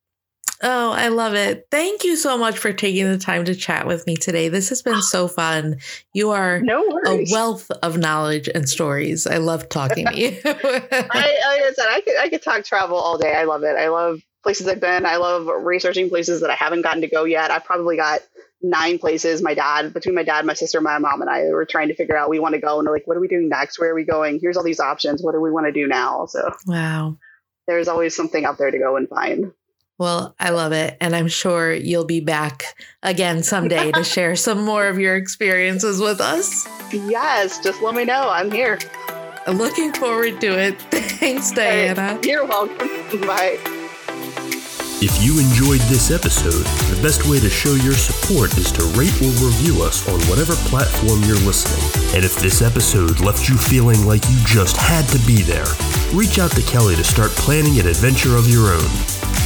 [0.64, 1.68] Oh, I love it.
[1.72, 4.48] Thank you so much for taking the time to chat with me today.
[4.48, 5.78] This has been so fun.
[6.14, 9.26] You are No a wealth of knowledge and stories.
[9.26, 10.38] I love talking to you.
[10.46, 13.34] I, like I said, I could, I could talk travel all day.
[13.34, 13.76] I love it.
[13.76, 15.06] I love places I've been.
[15.06, 17.50] I love researching places that I haven't gotten to go yet.
[17.50, 18.22] I've probably got
[18.62, 19.42] nine places.
[19.42, 22.18] My dad, between my dad, my sister, my mom, and I were trying to figure
[22.18, 23.80] out we want to go and like, what are we doing next?
[23.80, 24.40] Where are we going?
[24.40, 25.22] Here's all these options.
[25.22, 26.26] What do we want to do now?
[26.28, 27.18] So wow.
[27.68, 29.52] there's always something out there to go and find.
[29.98, 30.98] Well, I love it.
[31.00, 32.64] And I'm sure you'll be back
[33.04, 36.68] again someday to share some more of your experiences with us.
[36.92, 38.30] Yes, just let me know.
[38.30, 38.80] I'm here.
[39.48, 40.82] Looking forward to it.
[40.92, 42.20] Thanks, Diana.
[42.24, 43.22] You're welcome.
[43.22, 43.81] Bye.
[45.04, 46.62] If you enjoyed this episode,
[46.94, 50.54] the best way to show your support is to rate or review us on whatever
[50.70, 51.82] platform you're listening.
[52.14, 55.66] And if this episode left you feeling like you just had to be there,
[56.14, 58.90] reach out to Kelly to start planning an adventure of your own.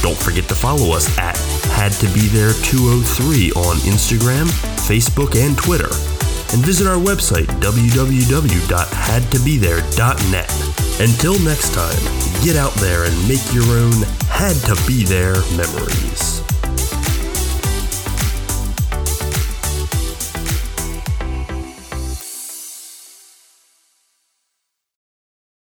[0.02, 1.38] Don't forget to follow us at
[1.72, 4.52] Had to Be There 203 on Instagram,
[4.84, 6.15] Facebook, and Twitter.
[6.52, 10.50] And visit our website www.hadtobethere.net.
[11.00, 11.98] Until next time,
[12.42, 16.40] get out there and make your own had to be there memories.